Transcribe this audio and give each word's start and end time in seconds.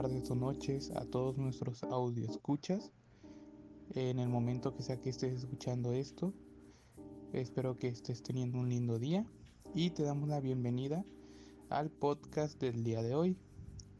Tardes 0.00 0.30
o 0.30 0.34
noches 0.34 0.90
a 0.92 1.04
todos 1.04 1.36
nuestros 1.36 1.82
audio 1.82 2.24
escuchas. 2.24 2.90
En 3.90 4.18
el 4.18 4.30
momento 4.30 4.74
que 4.74 4.82
sea 4.82 4.98
que 4.98 5.10
estés 5.10 5.34
escuchando 5.34 5.92
esto, 5.92 6.32
espero 7.34 7.76
que 7.78 7.88
estés 7.88 8.22
teniendo 8.22 8.58
un 8.58 8.70
lindo 8.70 8.98
día 8.98 9.26
y 9.74 9.90
te 9.90 10.02
damos 10.02 10.30
la 10.30 10.40
bienvenida 10.40 11.04
al 11.68 11.90
podcast 11.90 12.58
del 12.58 12.82
día 12.82 13.02
de 13.02 13.14
hoy, 13.14 13.36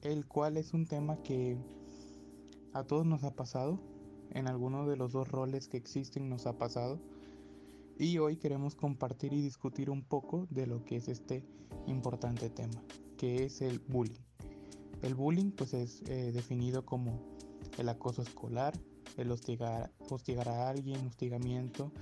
el 0.01 0.27
cual 0.27 0.57
es 0.57 0.73
un 0.73 0.87
tema 0.87 1.23
que 1.23 1.59
a 2.73 2.83
todos 2.85 3.05
nos 3.05 3.23
ha 3.23 3.37
pasado, 3.37 3.79
en 4.31 4.49
alguno 4.49 4.89
de 4.89 4.97
los 4.97 5.13
dos 5.13 5.29
roles 5.29 5.69
que 5.69 5.77
existen 5.77 6.31
nos 6.31 6.47
ha 6.47 6.57
pasado 6.57 6.99
y 7.99 8.17
hoy 8.17 8.39
queremos 8.39 8.75
compartir 8.75 9.35
y 9.35 9.43
discutir 9.43 9.91
un 9.91 10.03
poco 10.03 10.47
de 10.49 10.67
lo 10.67 10.83
que 10.83 10.97
es 10.97 11.09
este 11.09 11.45
importante 11.87 12.49
tema, 12.49 12.83
que 13.19 13.45
es 13.45 13.61
el 13.61 13.81
bullying. 13.81 14.30
El 15.03 15.15
bullying 15.15 15.51
pues 15.51 15.75
es 15.75 16.03
eh, 16.09 16.33
definido 16.33 16.85
como 16.85 17.21
el 17.79 17.89
acoso 17.89 18.23
escolar, 18.23 18.79
el 19.17 19.31
hostigar, 19.31 19.91
hostigar 20.11 20.49
a 20.49 20.69
alguien, 20.69 21.07
hostigamiento 21.07 21.93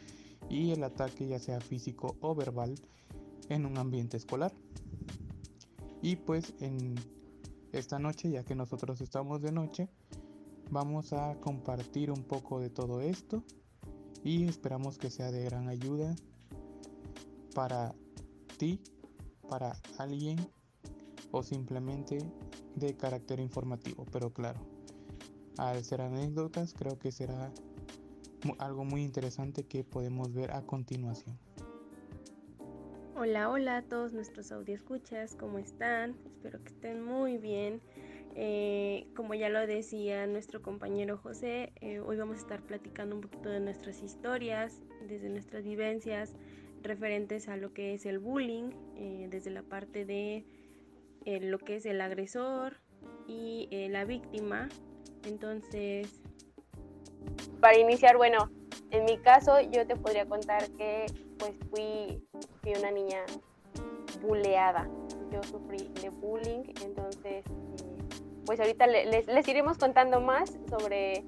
y 0.48 0.70
el 0.70 0.82
ataque 0.82 1.28
ya 1.28 1.38
sea 1.38 1.60
físico 1.60 2.16
o 2.20 2.34
verbal 2.34 2.74
en 3.48 3.66
un 3.66 3.78
ambiente 3.78 4.16
escolar. 4.16 4.52
Y 6.02 6.16
pues 6.16 6.54
en 6.60 6.94
esta 7.72 7.98
noche, 7.98 8.30
ya 8.30 8.44
que 8.44 8.54
nosotros 8.54 9.00
estamos 9.00 9.42
de 9.42 9.52
noche, 9.52 9.88
vamos 10.70 11.12
a 11.12 11.36
compartir 11.40 12.10
un 12.10 12.22
poco 12.24 12.60
de 12.60 12.70
todo 12.70 13.00
esto 13.00 13.42
y 14.22 14.44
esperamos 14.44 14.98
que 14.98 15.10
sea 15.10 15.30
de 15.30 15.44
gran 15.44 15.68
ayuda 15.68 16.14
para 17.54 17.94
ti, 18.58 18.80
para 19.48 19.76
alguien 19.98 20.38
o 21.30 21.42
simplemente 21.42 22.18
de 22.78 22.96
carácter 22.96 23.40
informativo. 23.40 24.06
Pero 24.12 24.32
claro, 24.32 24.60
al 25.56 25.84
ser 25.84 26.00
anécdotas 26.00 26.74
creo 26.74 26.98
que 26.98 27.12
será 27.12 27.52
algo 28.58 28.84
muy 28.84 29.02
interesante 29.02 29.64
que 29.64 29.84
podemos 29.84 30.32
ver 30.32 30.52
a 30.52 30.62
continuación. 30.62 31.38
Hola, 33.16 33.50
hola 33.50 33.78
a 33.78 33.82
todos 33.82 34.12
nuestros 34.12 34.52
escuchas 34.68 35.34
¿cómo 35.34 35.58
están? 35.58 36.14
Espero 36.24 36.62
que 36.62 36.68
estén 36.68 37.02
muy 37.02 37.36
bien. 37.36 37.80
Eh, 38.36 39.08
como 39.16 39.34
ya 39.34 39.48
lo 39.48 39.66
decía 39.66 40.24
nuestro 40.28 40.62
compañero 40.62 41.18
José, 41.18 41.72
eh, 41.80 41.98
hoy 41.98 42.16
vamos 42.16 42.36
a 42.36 42.40
estar 42.40 42.62
platicando 42.62 43.16
un 43.16 43.22
poquito 43.22 43.48
de 43.48 43.58
nuestras 43.58 44.00
historias, 44.04 44.80
desde 45.08 45.28
nuestras 45.28 45.64
vivencias 45.64 46.34
referentes 46.80 47.48
a 47.48 47.56
lo 47.56 47.72
que 47.72 47.94
es 47.94 48.06
el 48.06 48.20
bullying, 48.20 48.70
eh, 48.94 49.26
desde 49.28 49.50
la 49.50 49.64
parte 49.64 50.04
de 50.04 50.44
lo 51.40 51.58
que 51.58 51.76
es 51.76 51.86
el 51.86 52.00
agresor 52.00 52.78
y 53.26 53.68
la 53.88 54.04
víctima. 54.04 54.68
Entonces, 55.24 56.20
para 57.60 57.78
iniciar, 57.78 58.16
bueno, 58.16 58.50
en 58.90 59.04
mi 59.04 59.18
caso 59.18 59.60
yo 59.60 59.86
te 59.86 59.96
podría 59.96 60.26
contar 60.26 60.70
que 60.72 61.06
pues 61.38 61.58
fui, 61.70 62.22
fui 62.62 62.72
una 62.78 62.90
niña 62.90 63.24
buleada. 64.22 64.88
Yo 65.30 65.42
sufrí 65.42 65.90
de 66.00 66.08
bullying, 66.08 66.62
entonces 66.82 67.44
pues 68.46 68.60
ahorita 68.60 68.86
les, 68.86 69.46
iremos 69.46 69.76
contando 69.76 70.22
más 70.22 70.58
sobre 70.70 71.22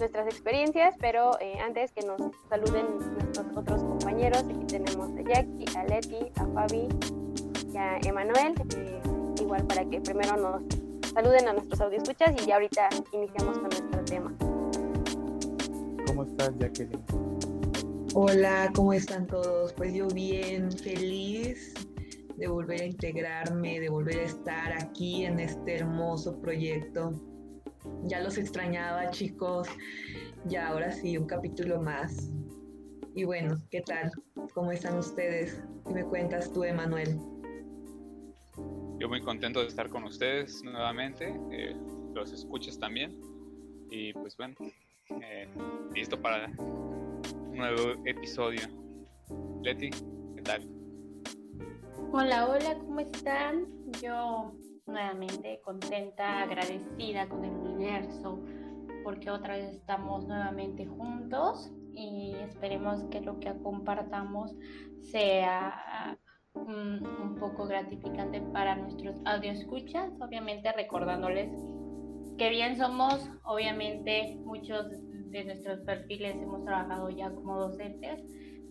nuestras 0.00 0.26
experiencias, 0.26 0.96
pero 1.00 1.38
eh, 1.40 1.58
antes 1.60 1.92
que 1.92 2.04
nos 2.04 2.20
saluden 2.48 2.98
nuestros 2.98 3.56
otros 3.56 3.84
compañeros, 3.84 4.42
aquí 4.42 4.66
tenemos 4.66 5.10
a 5.10 5.22
Jackie, 5.22 5.64
a 5.76 5.84
Leti, 5.84 6.32
a 6.34 6.46
Fabi 6.46 6.88
y 7.72 7.76
a 7.76 7.98
Emanuel, 7.98 8.54
eh, 8.76 9.00
igual 9.40 9.66
para 9.66 9.84
que 9.84 10.00
primero 10.00 10.36
nos 10.36 10.62
saluden 11.12 11.48
a 11.48 11.52
nuestros 11.52 11.92
escuchas 11.92 12.34
y 12.42 12.46
ya 12.46 12.54
ahorita 12.54 12.88
iniciamos 13.12 13.58
con 13.58 13.68
nuestro 13.68 14.04
tema. 14.04 14.34
¿Cómo 16.06 16.24
estás, 16.24 16.52
Jacqueline? 16.58 17.04
Hola, 18.14 18.70
¿cómo 18.74 18.92
están 18.92 19.26
todos? 19.26 19.72
Pues 19.74 19.92
yo 19.92 20.08
bien, 20.08 20.72
feliz 20.72 21.74
de 22.36 22.46
volver 22.46 22.82
a 22.82 22.86
integrarme, 22.86 23.80
de 23.80 23.88
volver 23.88 24.20
a 24.20 24.22
estar 24.24 24.72
aquí 24.72 25.24
en 25.24 25.40
este 25.40 25.76
hermoso 25.76 26.40
proyecto. 26.40 27.12
Ya 28.04 28.20
los 28.20 28.38
extrañaba, 28.38 29.10
chicos. 29.10 29.68
Ya 30.46 30.68
ahora 30.68 30.92
sí, 30.92 31.16
un 31.18 31.26
capítulo 31.26 31.80
más. 31.80 32.30
Y 33.14 33.24
bueno, 33.24 33.56
¿qué 33.70 33.80
tal? 33.80 34.10
¿Cómo 34.54 34.72
están 34.72 34.98
ustedes? 34.98 35.62
¿Qué 35.86 35.94
me 35.94 36.04
cuentas 36.04 36.50
tú, 36.52 36.64
Emanuel? 36.64 37.18
Yo 38.98 39.10
muy 39.10 39.20
contento 39.20 39.60
de 39.60 39.66
estar 39.66 39.90
con 39.90 40.04
ustedes 40.04 40.62
nuevamente. 40.64 41.38
Eh, 41.50 41.76
los 42.14 42.32
escuchas 42.32 42.78
también. 42.78 43.14
Y 43.90 44.14
pues 44.14 44.38
bueno, 44.38 44.54
eh, 45.22 45.46
listo 45.94 46.20
para 46.20 46.46
un 46.56 47.56
nuevo 47.56 48.02
episodio. 48.06 48.62
Leti, 49.62 49.90
¿qué 49.90 50.42
tal? 50.42 50.62
Hola, 52.10 52.48
hola, 52.48 52.78
¿cómo 52.78 53.00
están? 53.00 53.66
Yo 54.02 54.54
nuevamente 54.86 55.60
contenta, 55.62 56.42
agradecida 56.42 57.28
con 57.28 57.44
el 57.44 57.52
universo, 57.52 58.40
porque 59.04 59.30
otra 59.30 59.56
vez 59.56 59.74
estamos 59.74 60.26
nuevamente 60.26 60.86
juntos 60.86 61.70
y 61.92 62.34
esperemos 62.48 63.04
que 63.10 63.20
lo 63.20 63.38
que 63.40 63.52
compartamos 63.62 64.54
sea 65.02 66.16
un, 66.56 67.36
poco 67.38 67.66
gratificante 67.66 68.40
para 68.40 68.76
nuestros 68.76 69.16
escuchas, 69.42 70.10
obviamente 70.20 70.72
recordándoles 70.72 71.50
que 72.38 72.50
bien 72.50 72.76
somos, 72.76 73.28
obviamente 73.44 74.36
muchos 74.44 74.86
de 75.30 75.44
nuestros 75.44 75.80
perfiles 75.80 76.36
hemos 76.36 76.64
trabajado 76.64 77.10
ya 77.10 77.30
como 77.30 77.58
docentes, 77.58 78.22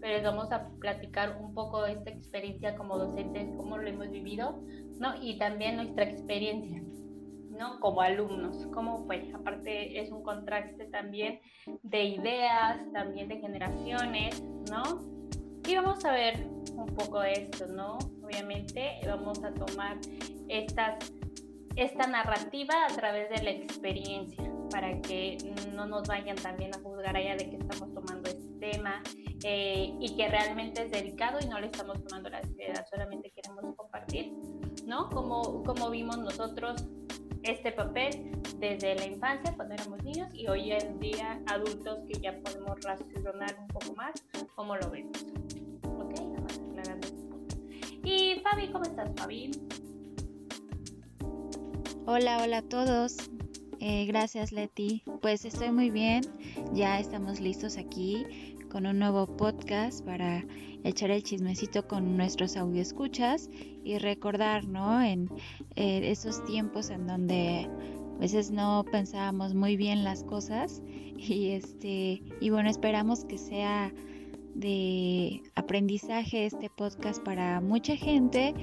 pero 0.01 0.13
les 0.15 0.23
vamos 0.23 0.51
a 0.51 0.69
platicar 0.79 1.37
un 1.41 1.53
poco 1.53 1.83
de 1.83 1.93
esta 1.93 2.11
experiencia 2.11 2.75
como 2.75 2.97
docentes, 2.97 3.49
cómo 3.55 3.77
lo 3.77 3.87
hemos 3.87 4.11
vivido, 4.11 4.61
¿no? 4.99 5.15
Y 5.21 5.37
también 5.37 5.77
nuestra 5.77 6.03
experiencia, 6.03 6.83
¿no? 7.49 7.79
Como 7.79 8.01
alumnos, 8.01 8.67
cómo 8.73 9.05
fue. 9.05 9.31
Aparte 9.33 9.99
es 9.99 10.11
un 10.11 10.21
contraste 10.23 10.85
también 10.85 11.39
de 11.81 12.03
ideas, 12.03 12.79
también 12.93 13.29
de 13.29 13.37
generaciones, 13.37 14.43
¿no? 14.69 15.14
Y 15.67 15.75
vamos 15.75 16.05
a 16.05 16.11
ver 16.11 16.45
un 16.75 16.85
poco 16.95 17.23
esto, 17.23 17.65
¿no? 17.67 17.97
Obviamente 18.23 18.99
vamos 19.05 19.43
a 19.43 19.51
tomar 19.51 19.97
estas, 20.47 21.11
esta 21.75 22.07
narrativa 22.07 22.85
a 22.85 22.93
través 22.93 23.29
de 23.29 23.43
la 23.43 23.49
experiencia 23.49 24.51
para 24.69 25.01
que 25.01 25.37
no 25.73 25.87
nos 25.87 26.07
vayan 26.07 26.35
también 26.35 26.75
a 26.75 26.79
juzgar 26.79 27.15
allá 27.15 27.35
de 27.35 27.49
que 27.49 27.55
estamos 27.57 27.93
tomando 27.93 28.29
este 28.29 28.51
tema 28.59 29.01
eh, 29.43 29.95
y 29.99 30.15
que 30.15 30.27
realmente 30.27 30.83
es 30.83 30.91
delicado 30.91 31.39
y 31.41 31.47
no 31.47 31.59
le 31.59 31.67
estamos 31.67 32.03
tomando 32.03 32.29
la 32.29 32.41
seriedad, 32.43 32.85
solamente 32.89 33.31
queremos 33.31 33.75
compartir, 33.75 34.33
¿no? 34.85 35.09
Como, 35.09 35.63
como 35.63 35.89
vimos 35.89 36.17
nosotros 36.19 36.85
este 37.45 37.71
papel 37.71 38.31
desde 38.57 38.95
la 38.95 39.05
infancia, 39.05 39.53
cuando 39.55 39.75
éramos 39.75 40.03
niños, 40.03 40.29
y 40.33 40.47
hoy 40.47 40.71
en 40.71 40.99
día 40.99 41.41
adultos 41.47 41.99
que 42.07 42.19
ya 42.19 42.39
podemos 42.39 42.79
racionar 42.81 43.55
un 43.59 43.67
poco 43.67 43.93
más 43.95 44.13
cómo 44.55 44.75
lo 44.75 44.89
vemos. 44.89 45.25
¿Ok? 45.83 46.19
Nada 46.19 46.41
más 46.41 46.59
aclarando 46.59 47.07
Y 48.03 48.41
Fabi, 48.41 48.71
¿cómo 48.71 48.83
estás, 48.83 49.09
Fabi? 49.15 49.51
Hola, 52.07 52.43
hola 52.43 52.57
a 52.57 52.61
todos. 52.61 53.17
Eh, 53.79 54.05
gracias, 54.05 54.51
Leti. 54.51 55.03
Pues 55.21 55.45
estoy 55.45 55.71
muy 55.71 55.89
bien. 55.89 56.23
Ya 56.73 56.99
estamos 56.99 57.39
listos 57.39 57.77
aquí 57.77 58.25
con 58.71 58.85
un 58.85 58.99
nuevo 58.99 59.27
podcast 59.27 60.03
para 60.05 60.45
echar 60.85 61.09
el 61.11 61.23
chismecito 61.23 61.87
con 61.87 62.15
nuestros 62.15 62.55
escuchas 62.55 63.49
y 63.83 63.97
recordar, 63.97 64.65
¿no? 64.65 65.01
En 65.01 65.29
eh, 65.75 66.11
esos 66.11 66.45
tiempos 66.45 66.89
en 66.91 67.07
donde 67.07 67.67
a 68.15 68.19
veces 68.19 68.51
no 68.51 68.85
pensábamos 68.91 69.55
muy 69.55 69.75
bien 69.75 70.03
las 70.03 70.23
cosas 70.23 70.81
y 71.17 71.51
este 71.51 72.21
y 72.39 72.49
bueno, 72.51 72.69
esperamos 72.69 73.25
que 73.25 73.37
sea 73.37 73.91
de 74.53 75.41
aprendizaje 75.55 76.45
este 76.45 76.69
podcast 76.69 77.21
para 77.23 77.59
mucha 77.61 77.95
gente 77.95 78.53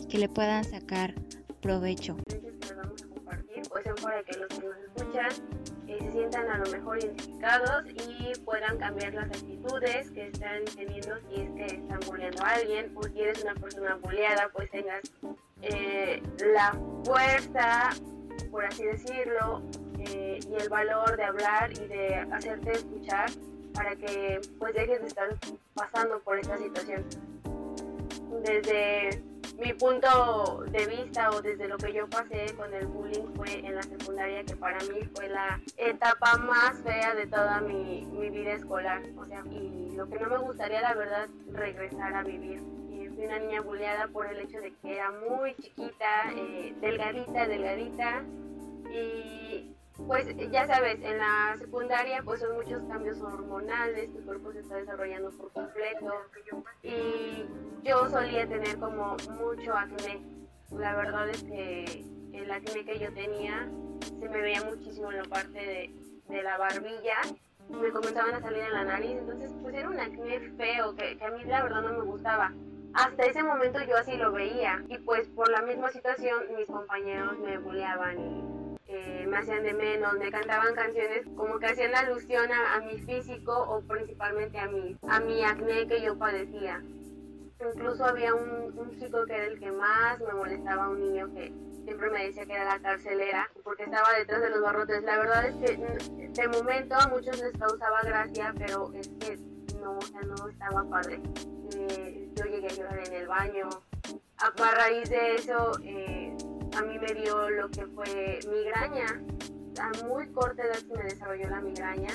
y 0.00 0.06
que 0.06 0.18
le 0.18 0.28
puedan 0.28 0.64
sacar 0.64 1.14
provecho. 1.60 2.16
Pues 2.26 3.84
para 4.02 4.22
que 4.22 4.38
los 4.38 4.48
que 4.48 4.66
nos 4.66 4.76
escuchan 4.96 5.59
se 5.98 6.12
sientan 6.12 6.48
a 6.50 6.58
lo 6.58 6.70
mejor 6.70 6.98
identificados 6.98 7.84
y 8.08 8.32
puedan 8.40 8.78
cambiar 8.78 9.14
las 9.14 9.26
actitudes 9.26 10.10
que 10.10 10.28
están 10.28 10.64
teniendo 10.74 11.16
si 11.28 11.40
es 11.40 11.50
que 11.52 11.76
están 11.76 12.00
bulleando 12.06 12.44
a 12.44 12.50
alguien 12.50 12.92
o 12.96 13.02
si 13.02 13.20
eres 13.20 13.42
una 13.42 13.54
persona 13.54 13.94
bulleada, 13.96 14.48
pues 14.52 14.70
tengas 14.70 15.02
eh, 15.62 16.22
la 16.54 16.78
fuerza, 17.04 17.90
por 18.50 18.64
así 18.64 18.84
decirlo, 18.84 19.62
eh, 19.98 20.38
y 20.48 20.54
el 20.54 20.68
valor 20.68 21.16
de 21.16 21.24
hablar 21.24 21.72
y 21.72 21.86
de 21.86 22.14
hacerte 22.32 22.72
escuchar 22.72 23.30
para 23.74 23.94
que 23.96 24.40
pues 24.58 24.74
dejes 24.74 25.00
de 25.00 25.06
estar 25.08 25.28
pasando 25.74 26.20
por 26.20 26.38
esta 26.38 26.56
situación. 26.56 27.04
Desde 28.44 29.22
mi 29.60 29.74
punto 29.74 30.64
de 30.70 30.86
vista 30.86 31.30
o 31.30 31.42
desde 31.42 31.68
lo 31.68 31.76
que 31.76 31.92
yo 31.92 32.08
pasé 32.08 32.54
con 32.56 32.72
el 32.72 32.86
bullying 32.86 33.34
fue 33.34 33.58
en 33.58 33.74
la 33.74 33.82
secundaria, 33.82 34.42
que 34.44 34.56
para 34.56 34.78
mí 34.84 35.02
fue 35.14 35.28
la 35.28 35.60
etapa 35.76 36.38
más 36.38 36.78
fea 36.82 37.14
de 37.14 37.26
toda 37.26 37.60
mi, 37.60 38.06
mi 38.06 38.30
vida 38.30 38.54
escolar. 38.54 39.02
O 39.18 39.26
sea, 39.26 39.44
y 39.50 39.92
lo 39.94 40.08
que 40.08 40.18
no 40.18 40.30
me 40.30 40.38
gustaría, 40.38 40.80
la 40.80 40.94
verdad, 40.94 41.28
regresar 41.52 42.14
a 42.14 42.22
vivir. 42.22 42.62
Fui 43.14 43.26
una 43.26 43.38
niña 43.38 43.60
bulleada 43.60 44.08
por 44.08 44.26
el 44.26 44.38
hecho 44.38 44.60
de 44.60 44.72
que 44.72 44.94
era 44.94 45.10
muy 45.10 45.54
chiquita, 45.56 46.32
eh, 46.34 46.74
delgadita, 46.80 47.46
delgadita. 47.46 48.22
Y 48.90 49.74
pues 50.06 50.26
ya 50.50 50.66
sabes, 50.66 50.98
en 51.02 51.18
la 51.18 51.56
secundaria 51.58 52.22
pues 52.24 52.40
son 52.40 52.54
muchos 52.56 52.82
cambios 52.84 53.20
hormonales, 53.20 54.12
tu 54.12 54.24
cuerpo 54.24 54.52
se 54.52 54.60
está 54.60 54.76
desarrollando 54.76 55.30
por 55.32 55.52
completo. 55.52 56.12
Y 56.82 57.46
yo 57.84 58.08
solía 58.10 58.48
tener 58.48 58.78
como 58.78 59.16
mucho 59.38 59.74
acné. 59.74 60.20
La 60.70 60.94
verdad 60.96 61.28
es 61.28 61.42
que 61.42 62.04
el 62.32 62.50
acné 62.50 62.84
que 62.84 62.98
yo 62.98 63.12
tenía 63.12 63.68
se 64.00 64.28
me 64.28 64.40
veía 64.40 64.62
muchísimo 64.64 65.10
en 65.10 65.18
la 65.18 65.24
parte 65.24 65.58
de, 66.28 66.42
la 66.42 66.56
barbilla, 66.58 67.16
me 67.68 67.90
comenzaban 67.90 68.34
a 68.34 68.40
salir 68.40 68.62
en 68.62 68.72
la 68.72 68.84
nariz, 68.84 69.16
entonces 69.18 69.50
pues 69.60 69.74
era 69.74 69.90
un 69.90 69.98
acné 69.98 70.38
feo 70.56 70.94
que, 70.94 71.18
que 71.18 71.24
a 71.24 71.30
mí 71.30 71.42
la 71.44 71.62
verdad 71.64 71.82
no 71.82 71.92
me 71.92 72.04
gustaba. 72.04 72.52
Hasta 72.92 73.24
ese 73.24 73.42
momento 73.42 73.78
yo 73.88 73.96
así 73.96 74.16
lo 74.16 74.32
veía. 74.32 74.82
Y 74.88 74.98
pues 74.98 75.28
por 75.28 75.48
la 75.50 75.62
misma 75.62 75.90
situación 75.90 76.38
mis 76.56 76.66
compañeros 76.66 77.38
me 77.38 77.58
bulleaban 77.58 78.18
y 78.18 78.69
eh, 78.92 79.24
me 79.28 79.36
hacían 79.36 79.62
de 79.62 79.72
menos, 79.72 80.14
me 80.18 80.32
cantaban 80.32 80.74
canciones 80.74 81.22
como 81.36 81.60
que 81.60 81.66
hacían 81.66 81.94
alusión 81.94 82.50
a, 82.50 82.80
mi 82.80 82.98
físico 82.98 83.52
o 83.52 83.82
principalmente 83.82 84.58
a 84.58 84.66
mi, 84.66 84.96
a 85.08 85.20
mi 85.20 85.44
acné 85.44 85.86
que 85.86 86.02
yo 86.02 86.18
padecía. 86.18 86.82
Incluso 87.60 88.04
había 88.04 88.34
un, 88.34 88.90
chico 88.98 89.24
que 89.26 89.34
era 89.34 89.44
el 89.44 89.60
que 89.60 89.70
más 89.70 90.18
me 90.18 90.32
molestaba, 90.32 90.88
un 90.88 91.00
niño 91.00 91.32
que 91.32 91.52
siempre 91.84 92.10
me 92.10 92.26
decía 92.26 92.44
que 92.46 92.52
era 92.52 92.64
la 92.64 92.80
carcelera 92.80 93.48
porque 93.62 93.84
estaba 93.84 94.12
detrás 94.18 94.40
de 94.40 94.50
los 94.50 94.60
barrotes. 94.60 95.04
La 95.04 95.18
verdad 95.18 95.46
es 95.46 95.54
que 95.56 95.78
mm, 95.78 96.32
de 96.32 96.48
momento 96.48 96.96
a 96.96 97.06
muchos 97.06 97.40
les 97.40 97.56
causaba 97.56 98.02
gracia, 98.02 98.52
pero 98.58 98.92
es 98.94 99.08
que 99.20 99.38
no, 99.80 99.98
o 99.98 100.02
sea, 100.02 100.20
no 100.22 100.48
estaba 100.48 100.84
padre. 100.90 101.20
Eh, 101.76 102.28
yo 102.34 102.44
llegué 102.44 102.66
a 102.66 102.74
llorar 102.74 103.06
en 103.06 103.12
el 103.12 103.28
baño. 103.28 103.68
A, 104.38 104.70
raíz 104.72 105.08
de 105.10 105.34
eso, 105.36 105.72
eh, 105.84 106.36
a 106.76 106.82
mí 106.82 106.98
me 106.98 107.14
dio 107.14 107.50
lo 107.50 107.70
que 107.70 107.86
fue 107.86 108.38
migraña. 108.50 109.06
A 109.80 110.06
muy 110.06 110.26
corta 110.28 110.62
edad 110.62 110.74
se 110.74 110.94
me 110.94 111.04
desarrolló 111.04 111.48
la 111.48 111.60
migraña 111.60 112.10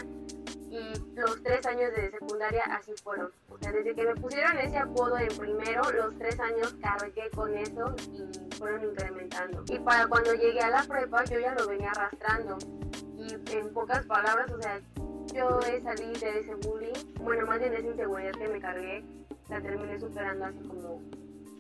y 0.70 0.94
los 1.16 1.42
tres 1.42 1.66
años 1.66 1.94
de 1.96 2.12
secundaria 2.12 2.64
así 2.66 2.92
fueron. 3.04 3.32
O 3.50 3.58
sea, 3.58 3.72
desde 3.72 3.96
que 3.96 4.04
me 4.04 4.16
pusieron 4.16 4.58
ese 4.58 4.78
apodo 4.78 5.18
en 5.18 5.30
primero, 5.38 5.82
los 5.92 6.18
tres 6.18 6.40
años 6.40 6.76
cargué 6.82 7.30
con 7.34 7.56
eso 7.56 7.96
y 8.12 8.56
fueron 8.56 8.84
incrementando. 8.84 9.64
Y 9.70 9.80
para 9.80 10.08
cuando 10.08 10.34
llegué 10.34 10.60
a 10.60 10.70
la 10.70 10.84
prepa 10.84 11.24
yo 11.26 11.40
ya 11.40 11.56
lo 11.56 11.68
venía 11.68 11.92
arrastrando. 11.92 12.58
Y 13.18 13.34
en 13.56 13.74
pocas 13.74 14.06
palabras, 14.06 14.52
o 14.52 14.62
sea, 14.62 14.82
yo 15.34 15.60
salí 15.84 16.14
de 16.20 16.40
ese 16.40 16.56
bullying, 16.56 16.94
bueno, 17.22 17.46
más 17.46 17.60
bien 17.60 17.74
esa 17.74 17.88
inseguridad 17.88 18.32
que 18.34 18.48
me 18.48 18.60
cargué, 18.60 19.04
la 19.50 19.62
terminé 19.62 20.00
superando 20.00 20.46
hace 20.46 20.62
como 20.68 21.02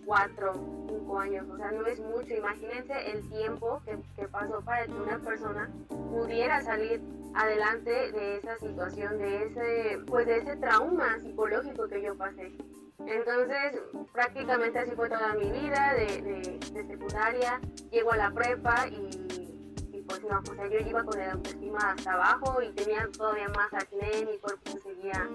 cuatro, 0.05 0.53
cinco 0.87 1.19
años, 1.19 1.45
o 1.49 1.57
sea, 1.57 1.71
no 1.71 1.85
es 1.85 1.99
mucho. 1.99 2.33
Imagínense 2.33 3.11
el 3.11 3.27
tiempo 3.29 3.81
que, 3.85 3.97
que, 4.15 4.27
pasó 4.27 4.61
para 4.61 4.85
que 4.85 4.93
una 4.93 5.19
persona 5.19 5.69
pudiera 5.89 6.61
salir 6.61 7.01
adelante 7.33 8.11
de 8.11 8.37
esa 8.37 8.57
situación, 8.57 9.17
de 9.17 9.43
ese, 9.43 9.99
pues 10.07 10.25
de 10.25 10.37
ese 10.37 10.55
trauma 10.57 11.19
psicológico 11.19 11.87
que 11.87 12.01
yo 12.01 12.15
pasé. 12.17 12.53
Entonces, 12.99 13.81
prácticamente 14.13 14.79
así 14.79 14.91
fue 14.91 15.09
toda 15.09 15.33
mi 15.35 15.51
vida, 15.51 15.93
de, 15.95 16.59
de, 16.71 16.87
secundaria, 16.87 17.59
llego 17.91 18.13
a 18.13 18.17
la 18.17 18.31
prepa 18.31 18.87
y, 18.87 20.03
pues 20.07 20.23
no, 20.23 20.39
o 20.39 20.55
sea, 20.55 20.67
yo 20.67 20.79
iba 20.87 21.03
con 21.03 21.19
el 21.19 21.31
autoestima 21.31 21.91
hasta 21.91 22.13
abajo 22.13 22.61
y 22.61 22.71
tenía 22.71 23.07
todavía 23.11 23.49
más 23.49 23.73
acné, 23.73 24.25
mi 24.25 24.37
cuerpo 24.37 24.71
seguía 24.81 25.29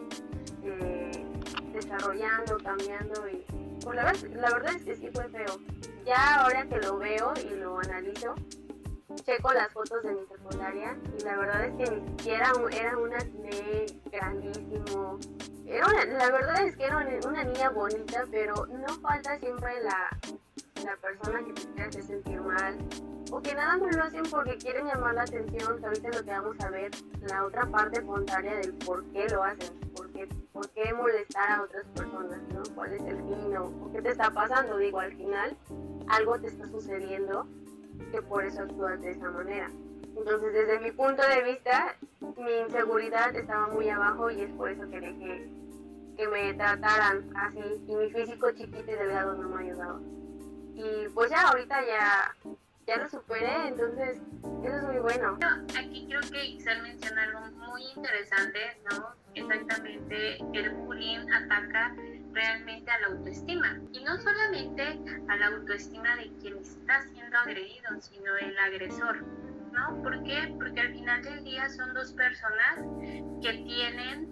eh, 0.63 1.27
desarrollando, 1.73 2.57
cambiando 2.59 3.29
y 3.29 3.45
pues 3.83 3.97
la, 3.97 4.51
verdad 4.51 4.75
es 4.75 4.83
que 4.83 4.97
sí 4.97 5.09
fue 5.13 5.29
feo. 5.29 5.61
Ya 6.05 6.37
ahora 6.37 6.67
que 6.67 6.79
lo 6.79 6.99
veo 6.99 7.33
y 7.45 7.57
lo 7.57 7.79
analizo, 7.79 8.35
checo 9.25 9.53
las 9.53 9.73
fotos 9.73 10.03
de 10.03 10.13
mi 10.13 10.27
secundaria 10.27 10.97
y 11.19 11.25
la 11.25 11.37
verdad 11.37 11.65
es 11.65 11.75
que 11.77 11.97
ni 11.97 12.09
siquiera 12.09 12.53
era 12.73 12.99
un 12.99 13.15
acné 13.15 13.87
grandísimo. 14.11 15.19
Era 15.67 16.05
la 16.05 16.31
verdad 16.31 16.63
es 16.67 16.77
que 16.77 16.85
era 16.85 16.97
una, 16.97 17.45
niña 17.45 17.71
bonita, 17.71 18.25
pero 18.31 18.67
no 18.67 18.89
falta 19.01 19.39
siempre 19.39 19.83
la, 19.83 20.19
la 20.85 20.97
persona 20.97 21.45
que 21.45 21.53
te 21.53 21.83
hacer 21.83 22.03
sentir 22.03 22.41
mal 22.41 22.79
o 23.31 23.41
que 23.41 23.55
nada 23.55 23.77
más 23.77 23.97
lo 23.97 24.03
hacen 24.03 24.23
porque 24.31 24.57
quieren 24.57 24.87
llamar 24.87 25.15
la 25.15 25.23
atención, 25.23 25.85
ahorita 25.85 26.09
lo 26.09 26.25
que 26.25 26.31
vamos 26.31 26.61
a 26.61 26.71
ver, 26.71 26.91
la 27.29 27.45
otra 27.45 27.67
parte 27.67 28.03
contraria 28.03 28.57
del 28.57 28.75
por 28.75 29.05
qué 29.13 29.29
lo 29.29 29.45
hacen, 29.45 29.79
por 29.95 30.11
qué, 30.13 30.29
por 30.53 30.69
qué 30.71 30.93
molestar 30.93 31.51
a 31.51 31.63
otras 31.63 31.85
personas, 31.95 32.41
¿no? 32.53 32.63
¿Cuál 32.75 32.93
es 32.93 33.01
el 33.03 33.17
fin 33.19 33.57
o 33.57 33.93
qué 33.93 34.03
te 34.03 34.11
está 34.11 34.31
pasando? 34.31 34.79
Digo, 34.79 34.99
al 34.99 35.15
final 35.17 35.57
algo 36.09 36.41
te 36.41 36.49
está 36.49 36.67
sucediendo 36.69 37.47
que 38.11 38.23
por 38.23 38.45
eso 38.45 38.63
actúas 38.63 39.01
de 39.01 39.13
esa 39.13 39.31
manera. 39.31 39.71
Entonces, 40.17 40.53
desde 40.53 40.81
mi 40.81 40.91
punto 40.91 41.23
de 41.23 41.43
vista, 41.45 41.97
mi 42.21 42.53
inseguridad 42.67 43.35
estaba 43.37 43.69
muy 43.69 43.89
abajo 43.89 44.31
y 44.31 44.41
es 44.41 44.51
por 44.53 44.71
eso 44.71 44.83
que 44.91 45.01
dejé 45.01 45.49
que 46.17 46.29
me 46.29 46.53
trataran 46.53 47.31
así 47.35 47.61
y 47.89 47.95
mi 47.95 48.11
físico 48.11 48.51
chiquito 48.51 48.91
y 48.91 48.95
delgado 48.95 49.35
no 49.37 49.49
me 49.49 49.65
ayudaba. 49.65 49.99
Y 50.81 51.09
pues 51.11 51.31
ya 51.31 51.43
ahorita 51.43 51.77
ya 51.87 52.35
ya 52.87 52.97
lo 52.97 53.09
superé, 53.09 53.69
entonces 53.69 54.21
eso 54.65 54.77
es 54.77 54.83
muy 54.83 54.99
bueno. 54.99 55.39
Aquí 55.79 56.07
creo 56.09 56.21
que 56.33 56.45
Isabel 56.45 56.83
menciona 56.83 57.23
algo 57.23 57.41
muy 57.69 57.83
interesante, 57.95 58.59
¿no? 58.91 59.15
Exactamente, 59.35 60.39
el 60.55 60.71
bullying 60.71 61.31
ataca 61.31 61.95
realmente 62.33 62.91
a 62.91 62.99
la 63.01 63.07
autoestima 63.09 63.79
y 63.93 64.03
no 64.03 64.19
solamente 64.19 64.99
a 65.29 65.37
la 65.37 65.47
autoestima 65.47 66.17
de 66.17 66.33
quien 66.41 66.57
está 66.59 67.03
siendo 67.13 67.39
agredido, 67.39 68.01
sino 68.01 68.37
el 68.39 68.59
agresor. 68.59 69.25
¿No? 69.73 70.03
¿Por 70.03 70.25
qué? 70.25 70.53
Porque 70.59 70.81
al 70.81 70.93
final 70.93 71.23
del 71.23 71.45
día 71.45 71.69
son 71.69 71.95
dos 71.95 72.13
personas 72.13 72.81
que 73.41 73.53
tienen 73.53 74.29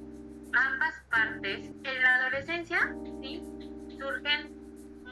ambas 0.53 0.95
partes. 1.11 1.71
En 1.85 2.03
la 2.03 2.17
adolescencia, 2.17 2.93
¿sí? 3.23 3.45
Surgen 4.01 4.58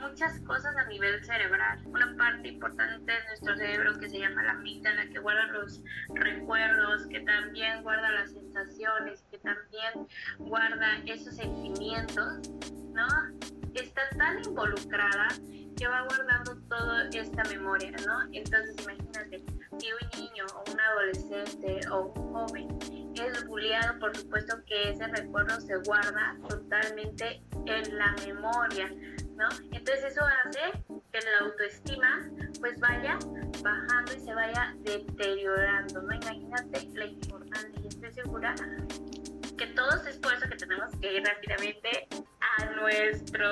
muchas 0.01 0.39
cosas 0.41 0.77
a 0.77 0.85
nivel 0.87 1.25
cerebral. 1.25 1.81
Una 1.87 2.15
parte 2.17 2.49
importante 2.49 3.13
de 3.13 3.25
nuestro 3.29 3.57
cerebro 3.57 3.99
que 3.99 4.09
se 4.09 4.19
llama 4.19 4.43
la 4.43 4.53
amígdala, 4.53 5.09
que 5.09 5.19
guarda 5.19 5.47
los 5.49 5.83
recuerdos, 6.15 7.07
que 7.07 7.21
también 7.21 7.83
guarda 7.83 8.11
las 8.13 8.33
sensaciones, 8.33 9.25
que 9.31 9.39
también 9.39 10.07
guarda 10.39 10.99
esos 11.07 11.37
sentimientos, 11.37 12.51
¿no? 12.93 13.07
Está 13.75 14.03
tan 14.17 14.39
involucrada 14.45 15.29
que 15.77 15.87
va 15.87 16.03
guardando 16.03 16.57
toda 16.69 17.09
esta 17.11 17.45
memoria, 17.45 17.93
¿no? 18.07 18.23
Entonces 18.33 18.75
imagínate, 18.83 19.45
si 19.79 19.89
un 19.93 20.21
niño 20.21 20.45
o 20.55 20.71
un 20.71 20.81
adolescente 20.81 21.81
o 21.91 22.07
un 22.07 22.33
joven 22.33 22.79
es 23.15 23.47
bulliado, 23.47 23.99
por 23.99 24.17
supuesto 24.17 24.57
que 24.67 24.91
ese 24.91 25.07
recuerdo 25.09 25.61
se 25.61 25.77
guarda 25.79 26.37
totalmente 26.49 27.43
en 27.67 27.99
la 27.99 28.15
memoria, 28.27 28.89
¿no? 29.37 29.49
Entonces 29.73 30.05
eso 30.05 30.23
hace 30.23 30.85
que 31.13 31.21
la 31.21 31.47
autoestima 31.47 32.31
pues 32.61 32.79
vaya 32.79 33.19
bajando 33.63 34.13
y 34.15 34.21
se 34.21 34.35
vaya 34.35 34.75
deteriorando, 34.81 36.03
¿no? 36.03 36.15
Imagínate 36.15 36.89
la 36.95 37.07
importancia 37.07 37.81
y 37.83 37.87
estoy 37.89 38.13
segura 38.13 38.55
que 39.57 39.67
todos 39.69 40.07
es 40.07 40.19
por 40.19 40.35
eso 40.35 40.49
que 40.49 40.57
tenemos 40.57 40.95
que 41.01 41.17
ir 41.17 41.23
rápidamente 41.25 42.09
a 42.59 42.67
nuestro 42.73 43.49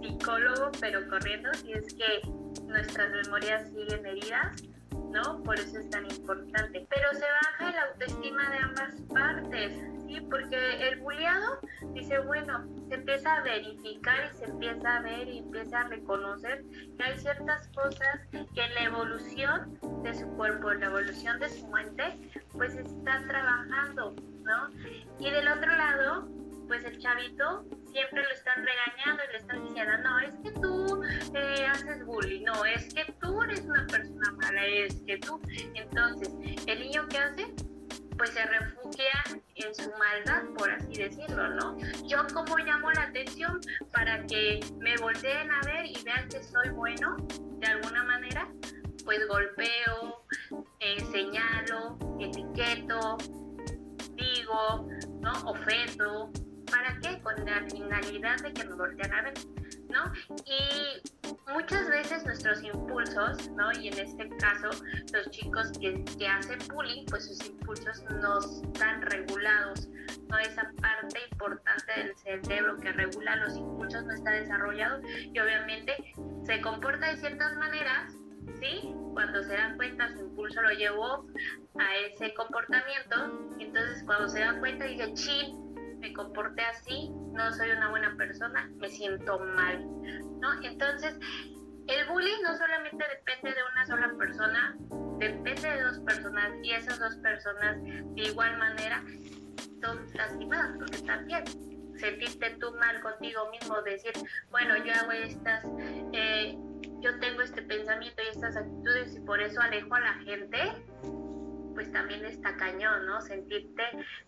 psicólogo, 0.00 0.70
pero 0.80 1.08
corriendo, 1.08 1.52
si 1.54 1.72
es 1.72 1.92
que 1.94 2.20
nuestras 2.66 3.10
memorias 3.10 3.68
siguen 3.70 4.06
heridas, 4.06 4.62
¿no? 5.10 5.42
Por 5.42 5.58
eso 5.58 5.78
es 5.78 5.90
tan 5.90 6.04
importante. 6.10 6.86
Pero 6.88 7.12
se 7.12 7.24
baja 7.24 7.72
la 7.72 7.82
autoestima 7.90 8.50
de 8.50 8.58
ambas 8.58 8.94
partes, 9.12 9.72
¿sí? 10.06 10.20
Porque 10.30 10.88
el 10.88 11.00
bulliado 11.00 11.60
dice, 11.94 12.18
bueno, 12.20 12.66
se 12.88 12.94
empieza 12.94 13.34
a 13.34 13.42
verificar 13.42 14.30
y 14.32 14.38
se 14.38 14.44
empieza 14.44 14.96
a 14.96 15.02
ver 15.02 15.28
y 15.28 15.38
empieza 15.38 15.80
a 15.80 15.88
reconocer 15.88 16.64
que 16.96 17.02
hay 17.02 17.18
ciertas 17.18 17.68
cosas 17.68 18.20
que 18.30 18.64
en 18.64 18.74
la 18.74 18.84
evolución 18.84 19.78
de 20.02 20.14
su 20.14 20.26
cuerpo, 20.36 20.70
en 20.72 20.80
la 20.80 20.86
evolución 20.86 21.38
de 21.40 21.48
su 21.48 21.66
mente, 21.68 22.18
pues 22.52 22.74
está 22.74 23.22
trabajando, 23.26 24.14
¿no? 24.42 24.70
Y 25.18 25.30
del 25.30 25.48
otro 25.48 25.74
lado, 25.76 26.28
pues 26.66 26.84
el 26.84 26.98
chavito 26.98 27.64
siempre 27.92 28.22
lo 28.22 28.30
están 28.30 28.64
regañando 28.64 29.22
y 29.24 29.32
le 29.32 29.38
están 29.38 29.64
diciendo, 29.66 29.92
no, 29.98 30.18
es 30.20 30.34
que 30.42 30.60
tú 30.60 31.02
eh, 31.34 31.66
haces 31.66 32.04
bullying, 32.04 32.44
no, 32.44 32.64
es 32.64 32.92
que 32.94 33.12
tú 33.20 33.42
eres 33.42 33.60
una 33.60 33.86
persona 33.86 34.32
mala, 34.32 34.66
es 34.66 34.94
que 35.06 35.18
tú. 35.18 35.40
Entonces, 35.74 36.30
¿el 36.66 36.80
niño 36.80 37.06
qué 37.08 37.18
hace? 37.18 37.54
pues 38.20 38.34
se 38.34 38.44
refugia 38.44 39.24
en 39.54 39.74
su 39.74 39.90
maldad, 39.92 40.42
por 40.58 40.70
así 40.70 40.92
decirlo, 40.92 41.48
¿no? 41.54 41.78
Yo 42.06 42.18
como 42.34 42.58
llamo 42.58 42.92
la 42.92 43.04
atención 43.04 43.58
para 43.94 44.26
que 44.26 44.60
me 44.78 44.94
volteen 44.98 45.50
a 45.50 45.62
ver 45.64 45.86
y 45.86 45.96
vean 46.04 46.28
que 46.28 46.42
soy 46.42 46.68
bueno, 46.68 47.16
de 47.60 47.66
alguna 47.66 48.04
manera, 48.04 48.46
pues 49.06 49.26
golpeo, 49.26 50.26
eh, 50.80 51.00
señalo, 51.10 51.96
etiqueto, 52.20 53.16
digo, 54.16 54.86
¿no? 55.20 55.32
Ofendo. 55.46 56.30
¿Para 56.90 57.00
qué? 57.00 57.22
Con 57.22 57.44
la 57.44 57.62
finalidad 57.70 58.36
de 58.42 58.52
que 58.52 58.64
me 58.64 58.74
volteen 58.74 59.12
a 59.12 59.22
ver. 59.22 59.34
¿no? 59.90 60.12
Y 60.44 61.52
muchas 61.52 61.88
veces 61.88 62.24
nuestros 62.24 62.62
impulsos, 62.62 63.48
¿no? 63.50 63.72
Y 63.72 63.88
en 63.88 63.98
este 63.98 64.28
caso, 64.36 64.70
los 65.12 65.30
chicos 65.30 65.70
que, 65.80 66.04
que 66.18 66.26
hacen 66.26 66.58
bullying, 66.72 67.06
pues 67.06 67.26
sus 67.26 67.48
impulsos 67.48 68.02
no 68.20 68.38
están 68.38 69.02
regulados, 69.02 69.88
¿no? 70.28 70.38
Esa 70.38 70.70
parte 70.80 71.18
importante 71.32 71.92
del 71.96 72.16
cerebro 72.16 72.78
que 72.78 72.92
regula 72.92 73.36
los 73.36 73.56
impulsos 73.56 74.04
no 74.04 74.12
está 74.12 74.30
desarrollado 74.30 75.00
y 75.04 75.38
obviamente 75.38 75.96
se 76.44 76.60
comporta 76.60 77.10
de 77.10 77.16
ciertas 77.16 77.56
maneras, 77.56 78.14
¿sí? 78.60 78.94
Cuando 79.12 79.42
se 79.42 79.54
dan 79.54 79.76
cuenta, 79.76 80.08
su 80.12 80.20
impulso 80.20 80.62
lo 80.62 80.70
llevó 80.70 81.26
a 81.78 81.96
ese 82.06 82.32
comportamiento, 82.34 83.48
entonces 83.58 84.04
cuando 84.04 84.28
se 84.28 84.40
dan 84.40 84.60
cuenta 84.60 84.84
dice, 84.84 85.12
ching, 85.14 85.69
me 86.00 86.12
comporté 86.14 86.62
así, 86.62 87.10
no 87.32 87.52
soy 87.52 87.70
una 87.70 87.90
buena 87.90 88.16
persona, 88.16 88.70
me 88.76 88.88
siento 88.88 89.38
mal, 89.38 89.84
¿no? 90.40 90.62
Entonces, 90.62 91.18
el 91.86 92.06
bullying 92.08 92.42
no 92.42 92.56
solamente 92.56 93.04
depende 93.16 93.54
de 93.54 93.62
una 93.72 93.86
sola 93.86 94.14
persona, 94.18 94.76
depende 95.18 95.70
de 95.70 95.82
dos 95.82 95.98
personas 96.00 96.52
y 96.62 96.72
esas 96.72 96.98
dos 96.98 97.16
personas 97.16 97.82
de 97.82 98.22
igual 98.22 98.56
manera 98.58 99.02
son 99.82 100.06
lastimadas 100.14 100.76
porque 100.78 100.98
también 100.98 101.44
sentirte 101.98 102.56
tú 102.60 102.72
mal 102.76 103.00
contigo 103.02 103.50
mismo, 103.50 103.80
decir, 103.82 104.12
bueno, 104.50 104.76
yo 104.84 104.92
hago 104.94 105.12
estas, 105.12 105.64
eh, 106.12 106.56
yo 107.00 107.18
tengo 107.20 107.42
este 107.42 107.62
pensamiento 107.62 108.22
y 108.22 108.28
estas 108.28 108.56
actitudes 108.56 109.16
y 109.16 109.20
por 109.20 109.40
eso 109.40 109.60
alejo 109.60 109.94
a 109.94 110.00
la 110.00 110.14
gente, 110.24 110.58
pues 111.80 111.92
también 111.92 112.22
está 112.26 112.54
cañón, 112.58 113.06
¿no? 113.06 113.22
Sentirte, 113.22 113.82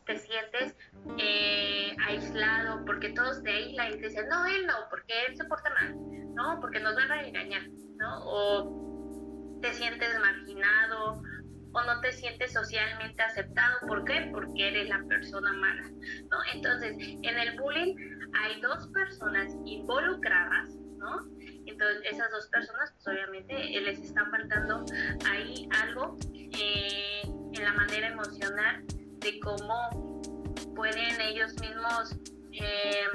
te 0.06 0.16
sientes 0.16 0.74
eh, 1.18 1.94
aislado, 2.06 2.82
porque 2.86 3.10
todos 3.10 3.42
te 3.42 3.50
aíslan 3.50 3.88
y 3.88 4.00
te 4.00 4.08
dicen, 4.08 4.26
no, 4.30 4.46
él 4.46 4.66
no, 4.66 4.72
porque 4.88 5.12
él 5.28 5.36
se 5.36 5.44
porta 5.44 5.68
mal, 5.68 5.94
¿no? 6.34 6.58
Porque 6.62 6.80
nos 6.80 6.96
van 6.96 7.12
a 7.12 7.22
engañar, 7.22 7.68
¿no? 7.98 8.24
O 8.24 9.60
te 9.60 9.70
sientes 9.74 10.18
marginado, 10.18 11.22
o 11.72 11.82
no 11.82 12.00
te 12.00 12.12
sientes 12.12 12.54
socialmente 12.54 13.22
aceptado. 13.22 13.80
¿Por 13.86 14.06
qué? 14.06 14.30
Porque 14.32 14.68
eres 14.68 14.88
la 14.88 15.04
persona 15.06 15.52
mala, 15.52 15.90
¿no? 16.30 16.38
Entonces, 16.54 16.96
en 16.98 17.38
el 17.38 17.60
bullying 17.60 17.94
hay 18.32 18.62
dos 18.62 18.88
personas 18.94 19.54
involucradas, 19.66 20.74
¿no? 20.96 21.18
Entonces, 21.66 22.02
esas 22.10 22.30
dos 22.30 22.48
personas, 22.48 22.92
pues 22.92 23.08
obviamente 23.08 23.54
les 23.54 23.98
está 24.00 24.26
faltando 24.26 24.84
ahí 25.30 25.68
algo 25.82 26.18
eh, 26.34 27.22
en 27.24 27.64
la 27.64 27.72
manera 27.74 28.08
emocional 28.08 28.84
de 29.18 29.40
cómo 29.40 30.20
pueden 30.74 31.20
ellos 31.20 31.54
mismos 31.60 32.16
eh, 32.52 33.06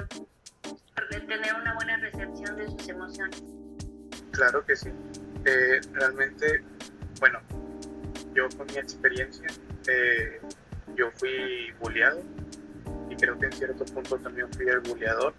tener 1.28 1.54
una 1.54 1.74
buena 1.74 1.96
recepción 1.98 2.56
de 2.56 2.66
sus 2.70 2.88
emociones. 2.88 3.42
Claro 4.32 4.64
que 4.64 4.74
sí. 4.74 4.90
Eh, 5.44 5.80
realmente, 5.92 6.64
bueno, 7.20 7.40
yo 8.34 8.48
con 8.56 8.66
mi 8.66 8.78
experiencia, 8.78 9.46
eh, 9.88 10.40
yo 10.96 11.10
fui 11.12 11.70
bulleado 11.80 12.22
y 13.10 13.16
creo 13.16 13.38
que 13.38 13.46
en 13.46 13.52
cierto 13.52 13.84
punto 13.86 14.18
también 14.18 14.52
fui 14.52 14.66
el 14.68 14.80
bulleador, 14.80 15.34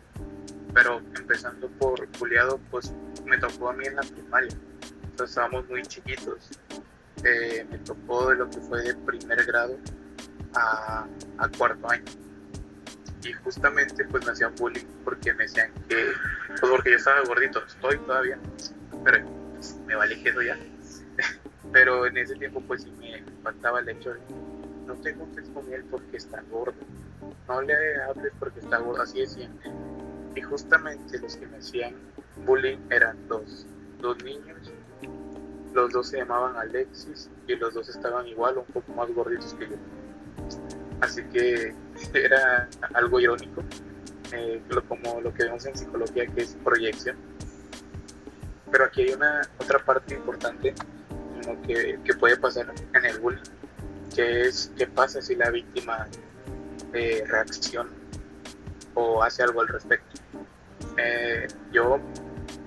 pero 0.73 0.99
empezando 1.17 1.67
por 1.67 2.07
bulleado, 2.17 2.59
pues 2.71 2.93
me 3.25 3.37
tocó 3.37 3.69
a 3.69 3.73
mí 3.73 3.85
en 3.85 3.95
la 3.95 4.01
primaria. 4.01 4.51
Entonces 5.03 5.29
estábamos 5.29 5.67
muy 5.67 5.81
chiquitos 5.83 6.49
eh, 7.23 7.65
me 7.69 7.77
tocó 7.79 8.29
de 8.29 8.35
lo 8.35 8.49
que 8.49 8.59
fue 8.59 8.81
de 8.81 8.95
primer 8.95 9.45
grado 9.45 9.77
a, 10.53 11.05
cuarto 11.57 11.89
año. 11.89 12.05
Y 13.23 13.33
justamente 13.33 14.05
pues 14.05 14.25
me 14.25 14.31
hacían 14.31 14.55
bullying 14.55 14.85
porque 15.03 15.33
me 15.33 15.43
decían 15.43 15.71
que, 15.89 16.13
pues 16.47 16.71
porque 16.71 16.91
yo 16.91 16.97
estaba 16.97 17.21
gordito, 17.27 17.61
estoy 17.65 17.97
todavía, 17.99 18.39
pero 19.03 19.25
pues, 19.53 19.77
me 19.85 19.95
vale 19.95 20.21
eso 20.23 20.41
ya. 20.41 20.57
pero 21.73 22.05
en 22.05 22.17
ese 22.17 22.35
tiempo 22.35 22.61
pues 22.61 22.83
sí 22.83 22.91
me 22.97 23.21
faltaba 23.43 23.81
el 23.81 23.89
hecho 23.89 24.13
de 24.13 24.19
no 24.87 24.95
te 24.95 25.13
juntes 25.13 25.49
con 25.53 25.71
él 25.71 25.83
porque 25.91 26.17
está 26.17 26.41
gordo, 26.49 26.73
no 27.47 27.61
le 27.61 28.01
hables 28.03 28.31
porque 28.39 28.59
está 28.61 28.77
gordo, 28.77 29.01
así 29.01 29.19
decían. 29.19 29.51
Y 30.39 30.41
justamente 30.41 31.19
los 31.19 31.35
que 31.35 31.45
me 31.47 31.57
hacían 31.57 31.95
bullying 32.45 32.77
eran 32.89 33.27
dos, 33.27 33.67
dos 33.99 34.23
niños 34.23 34.71
los 35.73 35.91
dos 35.91 36.07
se 36.07 36.17
llamaban 36.17 36.55
Alexis 36.55 37.29
y 37.47 37.55
los 37.55 37.73
dos 37.73 37.89
estaban 37.89 38.27
igual, 38.27 38.57
un 38.57 38.65
poco 38.65 38.91
más 38.93 39.09
gorditos 39.11 39.53
que 39.53 39.69
yo. 39.69 39.75
Así 41.01 41.23
que 41.25 41.75
era 42.13 42.69
algo 42.93 43.19
irónico, 43.19 43.63
eh, 44.31 44.61
como 44.87 45.21
lo 45.21 45.33
que 45.33 45.43
vemos 45.43 45.65
en 45.65 45.77
psicología, 45.77 46.25
que 46.27 46.41
es 46.41 46.57
proyección. 46.63 47.17
Pero 48.71 48.85
aquí 48.85 49.01
hay 49.03 49.13
una 49.13 49.41
otra 49.57 49.83
parte 49.83 50.15
importante 50.15 50.73
que, 51.65 51.99
que, 52.03 52.13
puede 52.13 52.37
pasar 52.37 52.71
en 52.93 53.05
el 53.05 53.19
bullying, 53.19 53.41
que 54.15 54.41
es 54.41 54.71
qué 54.77 54.85
pasa 54.85 55.21
si 55.21 55.35
la 55.35 55.49
víctima 55.49 56.07
eh, 56.93 57.23
reacciona 57.27 57.89
o 58.93 59.23
hace 59.23 59.43
algo 59.43 59.61
al 59.61 59.67
respecto. 59.67 60.08
Yo, 61.71 61.99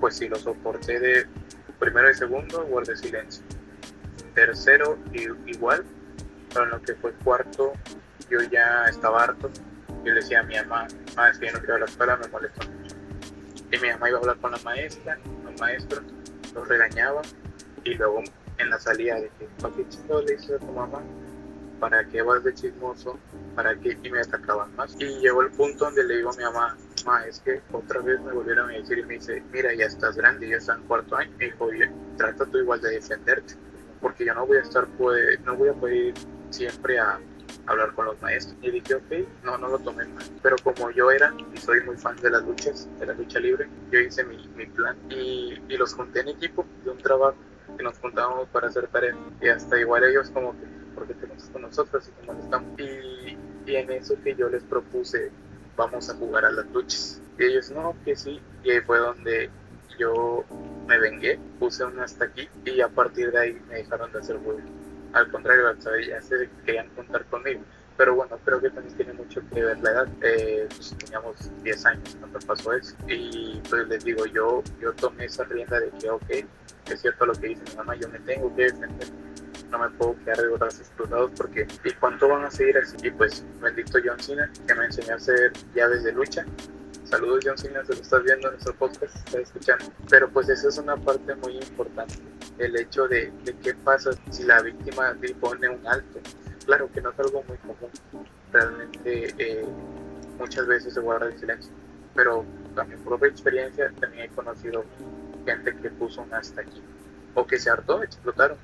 pues 0.01 0.17
si 0.17 0.29
lo 0.29 0.37
soporté 0.37 1.01
de, 1.01 1.27
primero 1.79 2.11
y 2.11 2.15
segundo 2.15 2.65
guardé 2.65 2.97
silencio. 2.97 3.45
Tercero 4.35 4.99
igual, 5.47 5.85
pero 6.49 6.65
en 6.65 6.71
lo 6.71 6.83
que 6.83 6.95
fue 6.95 7.13
cuarto 7.25 7.73
yo 8.31 8.41
ya 8.51 8.87
estaba 8.87 9.25
harto. 9.25 9.51
Yo 10.05 10.13
le 10.13 10.21
decía 10.21 10.41
a 10.41 10.43
mi 10.45 10.57
mamá, 10.57 10.87
mamá 11.17 11.31
es 11.31 11.39
que 11.39 11.47
yo 11.47 11.53
no 11.53 11.59
quiero 11.59 11.79
la 11.79 11.85
escuela, 11.85 12.17
me 12.17 12.29
molesta 12.29 12.65
mucho. 12.67 12.97
Y 13.71 13.79
mi 13.79 13.91
mamá 13.91 14.09
iba 14.09 14.19
a 14.19 14.21
hablar 14.21 14.37
con 14.39 14.53
la 14.53 14.59
maestra, 14.59 15.19
los 15.45 15.61
maestros, 15.61 16.03
los 16.55 16.69
regañaba 16.69 17.23
y 17.85 17.95
luego 17.95 18.23
en 18.59 18.71
la 18.71 18.79
salida 18.79 19.17
que, 19.39 19.49
¿para 19.61 19.75
qué 19.75 19.89
chingados 19.89 20.25
le 20.25 20.37
dices 20.37 20.53
a 20.53 20.59
tu 20.59 20.73
mamá? 20.73 21.03
¿Para 21.81 22.05
qué 22.07 22.23
vas 22.23 22.45
de 22.45 22.55
chismoso? 22.55 23.19
¿Para 23.55 23.75
qué? 23.77 23.99
Y 24.03 24.11
me 24.11 24.21
atacaban 24.21 24.75
más. 24.77 24.95
Y 24.99 25.19
llegó 25.19 25.43
el 25.43 25.51
punto 25.51 25.87
donde 25.87 26.05
le 26.05 26.19
digo 26.19 26.31
a 26.31 26.37
mi 26.37 26.45
mamá, 26.45 26.77
es 27.27 27.41
que 27.41 27.61
otra 27.73 28.01
vez 28.01 28.21
me 28.21 28.33
volvieron 28.33 28.71
a 28.71 28.75
decir 28.75 28.99
y 28.99 29.03
me 29.05 29.15
dice, 29.15 29.43
mira, 29.53 29.75
ya 29.75 29.87
estás 29.87 30.17
grande, 30.17 30.49
ya 30.49 30.57
estás 30.57 30.79
en 30.79 30.85
cuarto 30.85 31.17
año. 31.17 31.33
Me 31.39 31.47
dijo, 31.47 31.69
trata 32.17 32.47
tú 32.47 32.59
igual 32.59 32.81
de 32.81 32.91
defenderte, 32.91 33.55
porque 34.01 34.25
yo 34.25 34.35
no 34.35 34.47
voy 34.47 34.59
a 34.59 34.61
estar, 34.61 34.87
pues, 34.99 35.41
no 35.41 35.57
voy 35.57 35.69
a 35.71 35.75
poder 35.75 35.97
ir 35.97 36.15
siempre 36.51 36.99
a 36.99 37.19
hablar 37.67 37.93
con 37.95 38.07
los 38.07 38.21
maestros. 38.23 38.57
Y 38.63 38.71
dije, 38.71 38.95
ok, 38.95 39.13
no, 39.45 39.59
no 39.59 39.69
lo 39.69 39.79
tomé 39.79 40.05
mal. 40.07 40.25
Pero 40.43 40.57
como 40.63 40.91
yo 40.91 41.11
era 41.11 41.35
y 41.55 41.57
soy 41.59 41.83
muy 41.83 41.97
fan 41.97 42.17
de 42.17 42.31
las 42.31 42.43
luchas, 42.45 42.89
de 42.99 43.07
la 43.07 43.15
lucha 43.15 43.41
libre, 43.41 43.69
yo 43.91 43.99
hice 43.99 44.25
mi, 44.25 44.47
mi 44.57 44.67
plan 44.67 44.97
y, 45.11 45.61
y, 45.69 45.77
los 45.77 45.95
junté 45.95 46.21
en 46.21 46.29
equipo 46.29 46.65
de 46.85 46.91
un 46.91 46.99
trabajo 46.99 47.37
que 47.77 47.83
nos 47.83 47.99
juntábamos 47.99 48.49
para 48.49 48.69
hacer 48.69 48.87
tareas. 48.89 49.17
Y 49.41 49.49
hasta 49.49 49.79
igual 49.79 50.05
ellos 50.05 50.31
como 50.31 50.53
que, 50.53 50.67
¿por 50.95 51.07
qué 51.07 51.15
te 51.15 51.27
con 51.53 51.63
nosotros 51.63 52.09
y 52.09 52.21
te 52.21 52.27
molestamos? 52.27 52.79
Y, 52.79 53.39
y 53.67 53.77
en 53.77 53.91
eso 53.93 54.15
que 54.23 54.35
yo 54.35 54.49
les 54.49 54.63
propuse 54.65 55.31
vamos 55.77 56.09
a 56.09 56.15
jugar 56.15 56.45
a 56.45 56.51
las 56.51 56.67
luchas. 56.67 57.21
Y 57.39 57.45
ellos, 57.45 57.71
no, 57.71 57.95
que 58.05 58.17
sí. 58.17 58.41
Y 58.65 58.71
ahí 58.71 58.81
fue 58.81 58.99
donde 58.99 59.51
yo 59.99 60.45
me 60.87 60.99
vengué, 60.99 61.39
puse 61.59 61.85
un 61.85 61.99
hasta 62.01 62.25
aquí 62.25 62.49
y 62.65 62.81
a 62.81 62.89
partir 62.89 63.31
de 63.31 63.39
ahí 63.39 63.63
me 63.69 63.77
dejaron 63.77 64.11
de 64.13 64.19
hacer 64.19 64.37
bullying. 64.39 64.71
Al 65.13 65.31
contrario, 65.31 65.65
ya 66.07 66.23
se 66.23 66.49
querían 66.65 66.89
contar 66.91 67.25
conmigo. 67.27 67.63
Pero 67.97 68.15
bueno, 68.15 68.39
creo 68.45 68.61
que 68.61 68.71
también 68.71 68.97
tiene 68.97 69.13
mucho 69.13 69.43
que 69.53 69.63
ver 69.63 69.79
la 69.81 69.91
edad. 69.91 70.09
Eh, 70.23 70.67
pues 70.69 70.97
teníamos 70.99 71.37
10 71.63 71.87
años 71.87 72.17
cuando 72.19 72.39
pasó 72.41 72.73
eso. 72.73 72.97
Y 73.07 73.61
pues 73.69 73.87
les 73.89 74.03
digo, 74.05 74.25
yo, 74.27 74.63
yo 74.81 74.93
tomé 74.95 75.27
esa 75.27 75.45
rienda 75.45 75.79
de 75.79 75.91
que, 75.91 76.11
ok, 76.11 76.31
es 76.91 77.01
cierto 77.01 77.27
lo 77.27 77.35
que 77.35 77.49
dice 77.49 77.63
mi 77.69 77.77
mamá, 77.77 77.95
yo 77.97 78.09
me 78.09 78.19
tengo 78.21 78.55
que 78.57 78.63
defender 78.65 79.09
no 79.73 79.79
me 79.79 79.89
puedo 79.91 80.17
quedar 80.23 80.37
de 80.37 80.49
brazos 80.49 80.93
cruzados 80.97 81.31
porque 81.37 81.67
¿y 81.85 81.93
cuánto 81.95 82.29
van 82.29 82.45
a 82.45 82.51
seguir 82.51 82.77
así? 82.79 82.95
Y 83.03 83.11
pues 83.11 83.45
bendito 83.61 83.99
John 84.05 84.21
Cena 84.21 84.51
que 84.67 84.75
me 84.75 84.85
enseñó 84.85 85.15
a 85.15 85.17
hacer 85.17 85.53
llaves 85.75 86.05
de 86.05 86.13
lucha. 86.13 86.45
Saludos 87.05 87.41
John 87.45 87.59
Cena, 87.59 87.85
se 87.85 87.95
lo 87.95 88.01
estás 88.01 88.23
viendo 88.23 88.49
en 88.49 88.55
nuestro 88.55 88.75
podcast, 88.75 89.17
estás 89.17 89.35
escuchando. 89.35 89.87
Pero 90.09 90.31
pues 90.31 90.49
eso 90.51 90.69
es 90.69 90.79
una 90.79 90.97
parte 90.97 91.35
muy 91.37 91.57
importante, 91.57 92.15
el 92.59 92.77
hecho 92.77 93.09
de, 93.09 93.33
de 93.45 93.57
qué 93.59 93.75
pasa 93.75 94.11
si 94.31 94.45
la 94.45 94.61
víctima 94.63 95.13
le 95.15 95.35
pone 95.35 95.69
un 95.69 95.87
alto. 95.87 96.21
Claro 96.67 96.91
que 96.93 97.01
no 97.01 97.11
es 97.11 97.19
algo 97.19 97.43
muy 97.49 97.57
común, 97.59 98.29
realmente 98.53 99.35
eh, 99.39 99.67
muchas 100.39 100.67
veces 100.67 100.95
se 100.95 101.01
guarda 101.01 101.27
el 101.27 101.39
silencio, 101.39 101.73
pero 102.15 102.45
también 102.75 103.01
por 103.01 103.19
propia 103.19 103.31
experiencia 103.31 103.91
también 103.99 104.31
he 104.31 104.35
conocido 104.35 104.85
gente 105.45 105.77
que 105.77 105.91
puso 105.91 106.23
un 106.23 106.33
hasta 106.33 106.61
aquí 106.61 106.83
o 107.35 107.47
que 107.47 107.59
se 107.59 107.71
hartó, 107.71 108.03
explotaron 108.03 108.59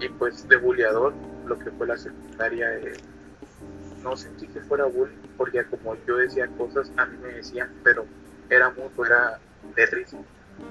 y 0.00 0.08
pues 0.10 0.46
de 0.48 0.56
buleador, 0.56 1.14
lo 1.46 1.58
que 1.58 1.70
fue 1.72 1.86
la 1.86 1.96
secundaria, 1.96 2.74
eh, 2.78 2.92
no 4.02 4.16
sentí 4.16 4.46
que 4.48 4.60
fuera 4.60 4.84
bullying, 4.84 5.16
porque 5.36 5.64
como 5.64 5.96
yo 6.06 6.16
decía 6.18 6.46
cosas, 6.58 6.90
a 6.96 7.06
mí 7.06 7.16
me 7.22 7.34
decían, 7.34 7.70
pero 7.82 8.06
era 8.50 8.70
mutuo, 8.70 9.06
era 9.06 9.38
de 9.74 9.86
risa. 9.86 10.18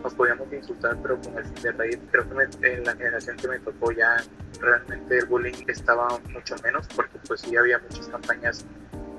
Nos 0.03 0.13
podíamos 0.15 0.51
insultar, 0.51 0.97
pero 1.01 1.19
con 1.21 1.37
el 1.37 1.45
fin 1.45 1.61
de 1.61 1.71
reír. 1.73 1.99
Creo 2.11 2.27
que 2.27 2.73
en 2.73 2.83
la 2.83 2.95
generación 2.95 3.37
que 3.37 3.47
me 3.47 3.59
tocó 3.59 3.91
ya 3.91 4.17
realmente 4.59 5.17
el 5.19 5.25
bullying 5.25 5.65
estaba 5.67 6.07
mucho 6.31 6.55
menos, 6.63 6.87
porque 6.95 7.19
pues 7.27 7.41
sí 7.41 7.55
había 7.55 7.79
muchas 7.79 8.07
campañas 8.07 8.65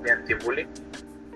de 0.03 0.11
anti-bullying 0.11 0.67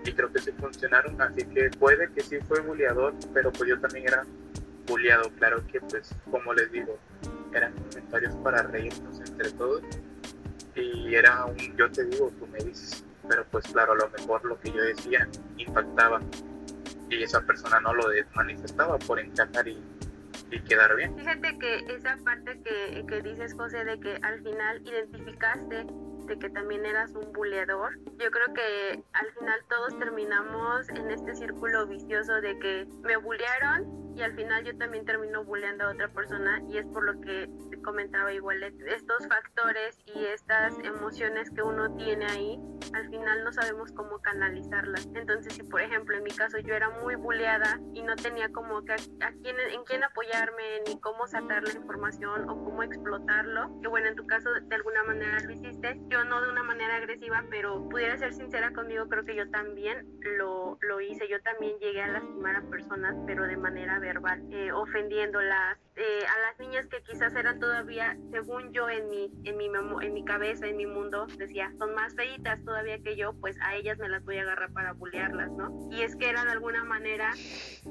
y 0.03 0.13
creo 0.13 0.31
que 0.31 0.39
sí 0.39 0.51
funcionaron, 0.53 1.21
así 1.21 1.45
que 1.45 1.69
puede 1.79 2.11
que 2.11 2.21
sí 2.21 2.39
fue 2.47 2.59
bulleador, 2.61 3.13
pero 3.33 3.51
pues 3.51 3.69
yo 3.69 3.79
también 3.79 4.07
era 4.07 4.25
bulleado, 4.87 5.29
claro 5.37 5.63
que 5.67 5.79
pues 5.81 6.13
como 6.29 6.53
les 6.53 6.71
digo, 6.71 6.97
eran 7.53 7.73
comentarios 7.73 8.35
para 8.37 8.63
reírnos 8.63 9.19
entre 9.19 9.51
todos 9.51 9.83
y 10.75 11.15
era 11.15 11.45
un 11.45 11.57
yo 11.77 11.91
te 11.91 12.05
digo, 12.05 12.31
tú 12.39 12.47
me 12.47 12.59
dices, 12.59 13.03
pero 13.27 13.45
pues 13.51 13.65
claro, 13.67 13.93
a 13.93 13.95
lo 13.95 14.09
mejor 14.09 14.43
lo 14.45 14.59
que 14.59 14.71
yo 14.71 14.81
decía 14.81 15.27
impactaba 15.57 16.21
y 17.09 17.23
esa 17.23 17.41
persona 17.41 17.79
no 17.81 17.93
lo 17.93 18.05
manifestaba 18.35 18.97
por 18.99 19.19
encajar 19.19 19.67
y, 19.67 19.83
y 20.49 20.59
quedar 20.61 20.95
bien. 20.95 21.15
Fíjate 21.17 21.57
que 21.59 21.79
esa 21.93 22.17
parte 22.23 22.61
que, 22.63 23.05
que 23.05 23.21
dices, 23.21 23.53
José, 23.53 23.83
de 23.83 23.99
que 23.99 24.17
al 24.21 24.41
final 24.41 24.81
identificaste 24.87 25.85
de 26.27 26.39
que 26.39 26.49
también 26.51 26.85
eras 26.85 27.11
un 27.11 27.33
buleador. 27.33 27.97
Yo 28.17 28.31
creo 28.31 28.53
que 28.53 29.03
al 29.13 29.31
final 29.37 29.59
todos 29.67 29.99
terminamos 29.99 30.87
en 30.89 31.11
este 31.11 31.35
círculo 31.35 31.87
vicioso 31.87 32.39
de 32.41 32.57
que 32.59 32.87
me 33.03 33.17
bulearon 33.17 34.10
y 34.15 34.21
al 34.21 34.33
final 34.35 34.63
yo 34.63 34.77
también 34.77 35.05
termino 35.05 35.43
bulleando 35.43 35.85
a 35.85 35.91
otra 35.91 36.07
persona 36.09 36.61
y 36.69 36.77
es 36.77 36.85
por 36.87 37.03
lo 37.03 37.19
que 37.21 37.49
comentaba 37.83 38.33
igual 38.33 38.63
estos 38.63 39.27
factores 39.27 39.97
y 40.05 40.25
estas 40.25 40.77
emociones 40.79 41.49
que 41.51 41.61
uno 41.61 41.95
tiene 41.95 42.25
ahí 42.25 42.59
al 42.93 43.09
final 43.09 43.43
no 43.43 43.51
sabemos 43.53 43.91
cómo 43.93 44.19
canalizarlas. 44.19 45.07
Entonces 45.15 45.53
si 45.53 45.63
por 45.63 45.81
ejemplo 45.81 46.17
en 46.17 46.23
mi 46.23 46.31
caso 46.31 46.57
yo 46.59 46.73
era 46.73 46.89
muy 47.01 47.15
buleada 47.15 47.79
y 47.93 48.01
no 48.03 48.15
tenía 48.15 48.49
como 48.49 48.83
que 48.83 48.93
a, 48.93 49.31
quién 49.41 49.55
en 49.59 49.83
quién 49.85 50.03
apoyarme 50.03 50.81
ni 50.87 50.99
cómo 50.99 51.27
sacar 51.27 51.63
la 51.63 51.73
información 51.73 52.49
o 52.49 52.63
cómo 52.63 52.83
explotarlo 52.83 53.79
que 53.81 53.87
bueno 53.87 54.07
en 54.07 54.15
tu 54.15 54.25
caso 54.27 54.49
de 54.53 54.75
alguna 54.75 55.03
manera 55.03 55.39
lo 55.39 55.51
hiciste. 55.51 55.99
Yo 56.09 56.23
no 56.25 56.41
de 56.41 56.49
una 56.49 56.63
manera 56.63 56.97
agresiva 56.97 57.45
pero 57.49 57.87
pudiera 57.89 58.17
ser 58.17 58.33
sincera 58.33 58.73
conmigo 58.73 59.07
creo 59.07 59.23
que 59.23 59.35
yo 59.35 59.49
también 59.49 60.07
lo, 60.37 60.77
lo 60.81 61.01
hice. 61.01 61.27
Yo 61.29 61.41
también 61.41 61.77
llegué 61.79 62.01
a 62.01 62.07
lastimar 62.07 62.57
a 62.57 62.61
personas 62.63 63.15
pero 63.25 63.47
de 63.47 63.57
manera 63.57 63.99
verbal 64.01 64.43
eh, 64.51 64.71
ofendiéndolas 64.73 65.77
eh, 65.95 66.25
a 66.25 66.39
las 66.41 66.59
niñas 66.59 66.87
que 66.87 67.01
quizás 67.03 67.33
eran 67.35 67.59
todavía, 67.59 68.17
según 68.31 68.73
yo 68.73 68.89
en 68.89 69.09
mi, 69.09 69.31
en 69.45 69.55
mi, 69.55 69.69
en 70.01 70.13
mi 70.13 70.25
cabeza, 70.25 70.67
en 70.67 70.75
mi 70.75 70.85
mundo, 70.85 71.27
decía, 71.37 71.71
son 71.77 71.95
más 71.95 72.13
feitas 72.15 72.63
todavía 72.65 72.99
que 72.99 73.15
yo, 73.15 73.33
pues 73.33 73.57
a 73.61 73.75
ellas 73.75 73.97
me 73.99 74.09
las 74.09 74.23
voy 74.25 74.37
a 74.37 74.41
agarrar 74.41 74.73
para 74.73 74.93
bullearlas, 74.93 75.51
¿no? 75.51 75.87
Y 75.91 76.01
es 76.01 76.15
que 76.17 76.29
era 76.29 76.43
de 76.43 76.51
alguna 76.51 76.83
manera, 76.83 77.31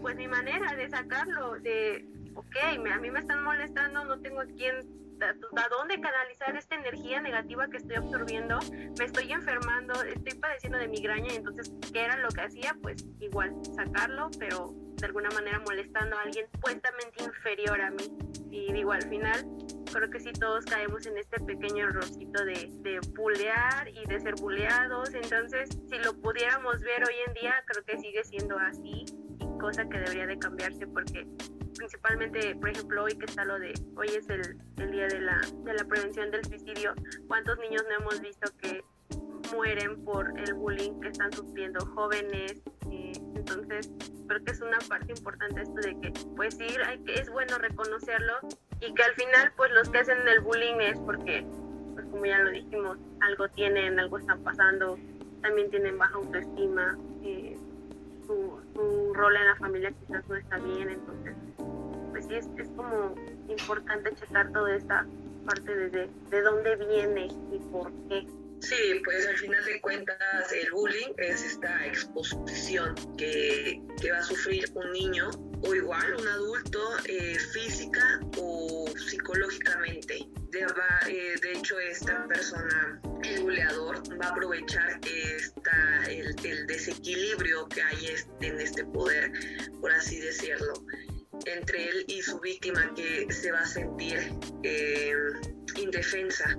pues 0.02 0.17
mi 0.17 0.29
manera 0.29 0.75
de 0.75 0.90
sacarlo, 0.90 1.55
de, 1.61 2.05
ok, 2.35 2.57
a 2.93 2.99
mí 2.99 3.11
me 3.11 3.21
están 3.21 3.43
molestando, 3.43 4.05
no 4.05 4.21
tengo 4.21 4.40
a 4.40 4.47
quién 4.47 5.00
a 5.23 5.69
dónde 5.69 6.00
canalizar 6.00 6.57
esta 6.57 6.76
energía 6.76 7.21
negativa 7.21 7.69
que 7.69 7.76
estoy 7.76 7.97
absorbiendo, 7.97 8.59
me 8.99 9.05
estoy 9.05 9.33
enfermando, 9.33 10.02
estoy 10.02 10.38
padeciendo 10.38 10.79
de 10.79 10.88
migraña, 10.88 11.35
entonces, 11.35 11.73
¿qué 11.93 12.05
era 12.05 12.17
lo 12.17 12.29
que 12.29 12.40
hacía? 12.40 12.75
Pues 12.81 13.07
igual, 13.21 13.55
sacarlo, 13.75 14.31
pero 14.38 14.75
de 15.00 15.07
alguna 15.07 15.30
manera 15.30 15.59
molestando 15.61 16.16
a 16.16 16.23
alguien 16.23 16.47
supuestamente 16.52 17.25
inferior 17.25 17.80
a 17.80 17.90
mí. 17.90 18.19
Y 18.50 18.73
digo, 18.73 18.92
al 18.92 19.02
final, 19.09 19.47
creo 19.92 20.11
que 20.11 20.21
sí 20.21 20.33
todos 20.33 20.64
caemos 20.66 21.07
en 21.07 21.16
este 21.16 21.40
pequeño 21.40 21.88
errorcito 21.88 22.45
de, 22.45 22.69
de 22.80 23.00
bulear 23.16 23.88
y 23.88 24.07
de 24.07 24.21
ser 24.21 24.35
buleados. 24.35 25.15
Entonces, 25.15 25.71
si 25.89 25.99
lo 25.99 26.15
pudiéramos 26.21 26.80
ver 26.80 27.02
hoy 27.04 27.15
en 27.26 27.34
día, 27.34 27.65
creo 27.67 27.84
que 27.84 27.99
sigue 27.99 28.25
siendo 28.25 28.58
así 28.58 29.04
y 29.39 29.58
cosa 29.58 29.89
que 29.89 29.99
debería 29.99 30.26
de 30.26 30.39
cambiarse 30.39 30.86
porque 30.86 31.26
principalmente, 31.76 32.54
por 32.56 32.69
ejemplo, 32.69 33.04
hoy 33.04 33.17
que 33.17 33.25
está 33.25 33.45
lo 33.45 33.58
de, 33.58 33.73
hoy 33.97 34.08
es 34.08 34.28
el, 34.28 34.58
el 34.76 34.91
día 34.91 35.06
de 35.06 35.21
la, 35.21 35.41
de 35.65 35.75
la 35.75 35.84
prevención 35.84 36.30
del 36.30 36.45
suicidio, 36.45 36.95
¿cuántos 37.26 37.58
niños 37.58 37.82
no 37.89 37.97
hemos 38.04 38.21
visto 38.21 38.50
que 38.58 38.84
mueren 39.54 40.04
por 40.04 40.32
el 40.39 40.54
bullying 40.54 41.00
que 41.00 41.08
están 41.08 41.32
sufriendo 41.32 41.84
jóvenes? 41.95 42.63
Eh, 42.91 43.13
entonces, 43.34 43.91
creo 44.26 44.45
que 44.45 44.52
es 44.52 44.60
una 44.60 44.78
parte 44.89 45.13
importante 45.13 45.63
esto 45.63 45.75
de 45.75 46.00
que, 46.00 46.13
pues 46.36 46.54
sí, 46.56 46.67
hay 46.86 46.99
que, 46.99 47.15
es 47.15 47.30
bueno 47.30 47.58
reconocerlo 47.58 48.34
y 48.80 48.95
que 48.95 49.02
al 49.02 49.15
final, 49.15 49.52
pues 49.56 49.71
los 49.73 49.89
que 49.89 49.99
hacen 49.99 50.19
el 50.28 50.41
bullying 50.41 50.80
es 50.80 50.99
porque, 51.00 51.45
pues 51.95 52.06
como 52.06 52.25
ya 52.26 52.39
lo 52.39 52.50
dijimos, 52.50 52.99
algo 53.21 53.49
tienen, 53.49 53.99
algo 53.99 54.19
están 54.19 54.43
pasando, 54.43 54.99
también 55.43 55.71
tienen 55.71 55.99
baja 55.99 56.15
autoestima, 56.15 56.97
eh, 57.23 57.56
su, 58.26 58.60
su, 58.75 59.15
rol 59.15 59.36
en 59.36 59.47
la 59.47 59.56
familia 59.56 59.93
quizás 59.93 60.26
no 60.28 60.36
está 60.36 60.58
bien, 60.58 60.91
entonces, 60.91 61.34
pues 62.10 62.26
sí, 62.26 62.34
es, 62.34 62.49
es 62.56 62.69
como 62.76 63.15
importante 63.49 64.15
checar 64.15 64.52
toda 64.52 64.75
esta 64.75 65.06
parte 65.45 65.75
de, 65.75 66.08
de 66.30 66.43
dónde 66.43 66.76
viene 66.76 67.26
y 67.26 67.58
por 67.73 67.91
qué. 68.08 68.26
Sí, 68.60 69.00
pues 69.04 69.26
al 69.26 69.36
final 69.38 69.64
de 69.64 69.80
cuentas 69.80 70.52
el 70.52 70.70
bullying 70.70 71.14
es 71.16 71.42
esta 71.42 71.86
exposición 71.86 72.94
que, 73.16 73.80
que 74.00 74.12
va 74.12 74.18
a 74.18 74.23
sufrir 74.23 74.64
un 74.75 74.92
niño 74.92 75.30
o 75.62 75.75
igual 75.75 76.14
un 76.18 76.28
adulto 76.28 76.78
eh, 77.06 77.38
física 77.52 78.20
o 78.38 78.86
psicológicamente. 78.96 80.26
De, 80.50 80.66
eh, 81.08 81.34
de, 81.42 81.52
hecho, 81.52 81.78
esta 81.78 82.26
persona, 82.26 83.00
el 83.23 83.42
buleador, 83.42 84.02
va 84.20 84.26
a 84.26 84.30
aprovechar 84.30 85.00
esta, 85.06 86.04
el, 86.08 86.34
el 86.44 86.66
desequilibrio 86.66 87.68
que 87.68 87.82
hay 87.82 88.16
en 88.40 88.60
este 88.60 88.84
poder, 88.84 89.32
por 89.80 89.90
así 89.92 90.20
decirlo 90.20 90.75
entre 91.46 91.88
él 91.88 92.04
y 92.08 92.23
su 92.23 92.38
víctima 92.40 92.92
que 92.94 93.32
se 93.32 93.50
va 93.50 93.60
a 93.60 93.66
sentir 93.66 94.18
eh, 94.62 95.14
indefensa. 95.76 96.59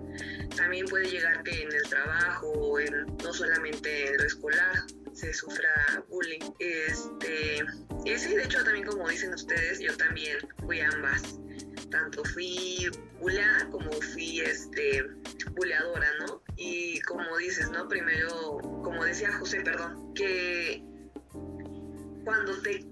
También 0.56 0.86
puede 0.88 1.10
llegar 1.10 1.44
que 1.44 1.64
en 1.64 1.72
el 1.72 1.84
trabajo 1.84 2.48
o 2.48 2.80
no 3.24 3.34
solamente 3.34 4.08
en 4.08 4.18
lo 4.18 4.24
escolar 4.24 4.84
se 5.14 5.34
sufra 5.34 6.04
bullying. 6.10 6.40
Este, 6.60 7.64
y 8.06 8.18
sí, 8.18 8.36
de 8.36 8.44
hecho 8.44 8.64
también 8.64 8.86
como 8.86 9.08
dicen 9.10 9.34
ustedes, 9.34 9.80
yo 9.80 9.96
también 9.98 10.38
fui 10.60 10.80
ambas. 10.82 11.38
Tanto 11.90 12.24
fui 12.24 12.90
buleada 13.20 13.70
como 13.70 13.92
fui 13.92 14.40
este, 14.42 15.04
buleadora, 15.52 16.08
¿no? 16.20 16.42
Y 16.56 17.02
como 17.02 17.38
dices, 17.38 17.70
¿no? 17.70 17.88
Primero, 17.88 18.60
como 18.84 19.04
decía 19.04 19.32
José, 19.34 19.62
perdón, 19.62 20.14
que 20.14 20.84
cuando 22.24 22.62
te 22.62 22.86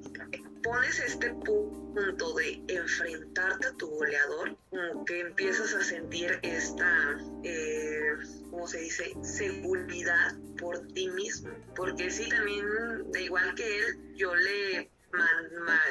pones 0.69 0.99
este 0.99 1.33
punto 1.33 2.33
de 2.35 2.61
enfrentarte 2.67 3.67
a 3.67 3.73
tu 3.73 3.87
goleador, 3.87 4.55
como 4.69 5.03
que 5.03 5.21
empiezas 5.21 5.73
a 5.73 5.83
sentir 5.83 6.39
esta, 6.43 7.17
eh, 7.43 8.11
¿cómo 8.51 8.67
se 8.67 8.81
dice?, 8.81 9.11
seguridad 9.23 10.35
por 10.59 10.77
ti 10.89 11.09
mismo. 11.09 11.49
Porque 11.75 12.11
sí, 12.11 12.29
también, 12.29 12.67
de 13.11 13.23
igual 13.23 13.55
que 13.55 13.79
él, 13.79 14.15
yo 14.15 14.35
le, 14.35 14.91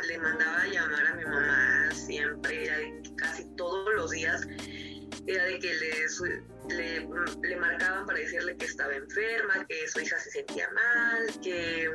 le 0.07 0.19
mandaba 0.19 0.63
a 0.63 0.69
llamar 0.69 1.07
a 1.09 1.15
mi 1.17 1.25
mamá 1.25 1.91
siempre, 1.91 3.03
casi 3.17 3.45
todos 3.57 3.93
los 3.97 4.13
días, 4.13 4.47
era 5.29 5.45
de 5.45 5.59
que 5.59 5.75
le, 5.75 6.75
le, 6.75 7.09
le 7.43 7.57
marcaban 7.57 8.07
para 8.07 8.19
decirle 8.19 8.57
que 8.57 8.65
estaba 8.65 8.95
enferma, 8.95 9.67
que 9.69 9.87
su 9.87 10.01
hija 10.01 10.19
se 10.19 10.31
sentía 10.31 10.71
mal, 10.73 11.41
que 11.43 11.91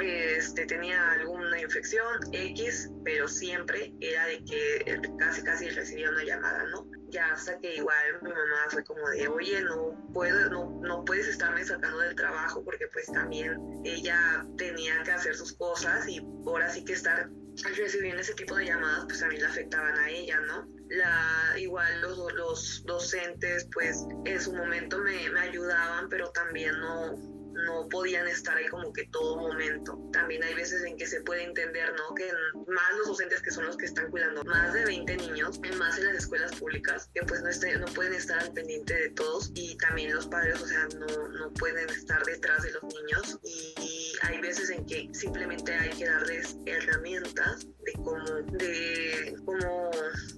este, 0.00 0.64
tenía 0.64 1.10
alguna 1.10 1.60
infección 1.60 2.06
X, 2.32 2.88
pero 3.04 3.26
siempre 3.26 3.92
era 4.00 4.26
de 4.26 4.44
que 4.44 5.00
casi 5.18 5.42
casi 5.42 5.68
recibía 5.70 6.08
una 6.10 6.22
llamada, 6.22 6.64
¿no? 6.66 6.88
Ya 7.08 7.32
hasta 7.32 7.58
que 7.58 7.76
igual 7.76 8.22
mi 8.22 8.30
mamá 8.30 8.68
fue 8.68 8.84
como 8.84 9.08
de, 9.08 9.26
oye, 9.26 9.60
no 9.62 10.10
puedo, 10.14 10.48
no, 10.50 10.80
no 10.80 11.04
puedes 11.04 11.26
estarme 11.26 11.64
sacando 11.64 11.98
del 11.98 12.14
trabajo 12.14 12.62
porque 12.64 12.86
pues 12.92 13.06
también 13.06 13.58
ella 13.84 14.46
tenía 14.56 15.02
que 15.02 15.10
hacer 15.10 15.34
sus 15.34 15.52
cosas 15.54 16.06
y 16.06 16.20
ahora 16.46 16.70
sí 16.70 16.84
que 16.84 16.92
estar 16.92 17.28
recibiendo 17.76 18.20
ese 18.20 18.34
tipo 18.34 18.56
de 18.56 18.66
llamadas 18.66 19.04
pues 19.06 19.20
también 19.20 19.42
le 19.42 19.48
afectaban 19.48 19.96
a 19.98 20.10
ella, 20.10 20.40
¿no? 20.40 20.66
La, 20.90 21.58
igual 21.58 22.00
los, 22.00 22.32
los 22.34 22.82
docentes 22.86 23.68
pues 23.72 24.06
en 24.24 24.40
su 24.40 24.52
momento 24.52 24.98
me, 24.98 25.28
me 25.30 25.40
ayudaban, 25.40 26.08
pero 26.08 26.30
también 26.30 26.78
no, 26.80 27.37
no 27.66 27.88
podían 27.88 28.26
estar 28.26 28.56
ahí 28.56 28.68
como 28.68 28.92
que 28.92 29.06
todo 29.06 29.36
momento. 29.36 29.98
También 30.12 30.42
hay 30.44 30.54
veces 30.54 30.82
en 30.84 30.96
que 30.96 31.06
se 31.06 31.20
puede 31.22 31.44
entender, 31.44 31.92
¿no? 31.94 32.14
Que 32.14 32.30
más 32.68 32.96
los 32.98 33.08
docentes 33.08 33.42
que 33.42 33.50
son 33.50 33.66
los 33.66 33.76
que 33.76 33.86
están 33.86 34.10
cuidando 34.10 34.44
más 34.44 34.72
de 34.72 34.84
20 34.84 35.16
niños, 35.16 35.60
más 35.78 35.98
en 35.98 36.06
las 36.06 36.16
escuelas 36.16 36.54
públicas, 36.56 37.10
que 37.14 37.22
pues 37.22 37.42
no, 37.42 37.48
no 37.78 37.86
pueden 37.94 38.14
estar 38.14 38.38
al 38.38 38.52
pendiente 38.52 38.94
de 38.94 39.10
todos 39.10 39.50
y 39.54 39.76
también 39.76 40.14
los 40.14 40.26
padres, 40.26 40.60
o 40.60 40.66
sea, 40.66 40.88
no, 40.98 41.28
no 41.28 41.52
pueden 41.54 41.88
estar 41.90 42.24
detrás 42.24 42.62
de 42.62 42.72
los 42.72 42.82
niños 42.84 43.38
y, 43.44 43.74
hay 44.22 44.40
veces 44.40 44.70
en 44.70 44.84
que 44.84 45.08
simplemente 45.12 45.72
hay 45.72 45.90
que 45.90 46.04
darles 46.04 46.56
herramientas 46.66 47.68
de 47.84 47.92
cómo, 47.92 48.24
de 48.58 49.36
cómo 49.44 49.90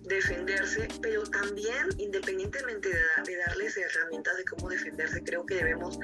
defenderse, 0.02 0.86
pero 1.00 1.22
también 1.24 1.88
independientemente 1.96 2.90
de, 2.90 3.00
de 3.24 3.36
darles 3.38 3.78
herramientas 3.78 4.36
de 4.36 4.44
cómo 4.44 4.68
defenderse, 4.68 5.22
creo 5.24 5.46
que 5.46 5.54
debemos 5.54 5.98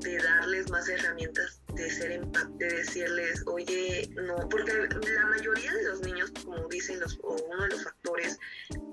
de 0.00 0.18
darles 0.18 0.70
más 0.70 0.88
herramientas 0.88 1.59
de 1.74 1.90
ser 1.90 2.12
empate, 2.12 2.64
de 2.64 2.76
decirles, 2.76 3.42
oye, 3.46 4.08
no, 4.14 4.48
porque 4.48 4.72
la 4.72 5.26
mayoría 5.26 5.72
de 5.72 5.84
los 5.84 6.00
niños, 6.02 6.32
como 6.44 6.68
dicen 6.68 7.00
los, 7.00 7.18
o 7.22 7.36
uno 7.50 7.62
de 7.64 7.68
los 7.70 7.84
factores 7.84 8.38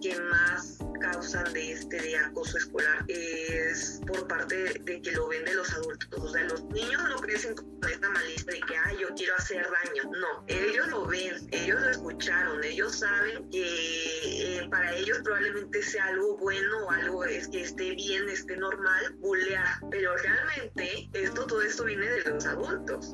que 0.01 0.19
más 0.21 0.77
causan 0.99 1.51
de 1.53 1.71
este 1.73 2.01
de 2.01 2.17
acoso 2.17 2.57
escolar 2.57 3.05
es 3.07 4.01
por 4.07 4.27
parte 4.27 4.55
de, 4.79 5.01
que 5.01 5.11
lo 5.11 5.27
ven 5.27 5.45
de 5.45 5.53
los 5.53 5.71
adultos. 5.73 6.19
O 6.19 6.29
sea, 6.29 6.43
los 6.45 6.63
niños 6.65 7.01
no 7.09 7.17
crecen 7.17 7.55
con 7.55 7.67
esta 7.89 8.09
malicia 8.09 8.53
de 8.53 8.59
que, 8.61 8.77
ay, 8.77 8.97
yo 9.01 9.07
quiero 9.15 9.35
hacer 9.35 9.63
daño. 9.63 10.11
No, 10.19 10.45
ellos 10.47 10.87
lo 10.87 11.05
ven, 11.05 11.47
ellos 11.51 11.81
lo 11.81 11.89
escucharon, 11.89 12.63
ellos 12.63 12.99
saben 12.99 13.49
que 13.49 14.59
eh, 14.59 14.67
para 14.69 14.95
ellos 14.95 15.19
probablemente 15.23 15.81
sea 15.83 16.05
algo 16.05 16.37
bueno 16.37 16.85
o 16.85 16.91
algo 16.91 17.25
es 17.25 17.47
que 17.47 17.61
esté 17.61 17.95
bien, 17.95 18.27
esté 18.29 18.57
normal, 18.57 19.15
bulear. 19.17 19.67
Pero 19.91 20.15
realmente 20.17 21.09
esto, 21.13 21.45
todo 21.45 21.61
esto 21.61 21.83
viene 21.85 22.07
de 22.09 22.21
los 22.31 22.45
adultos. 22.45 22.66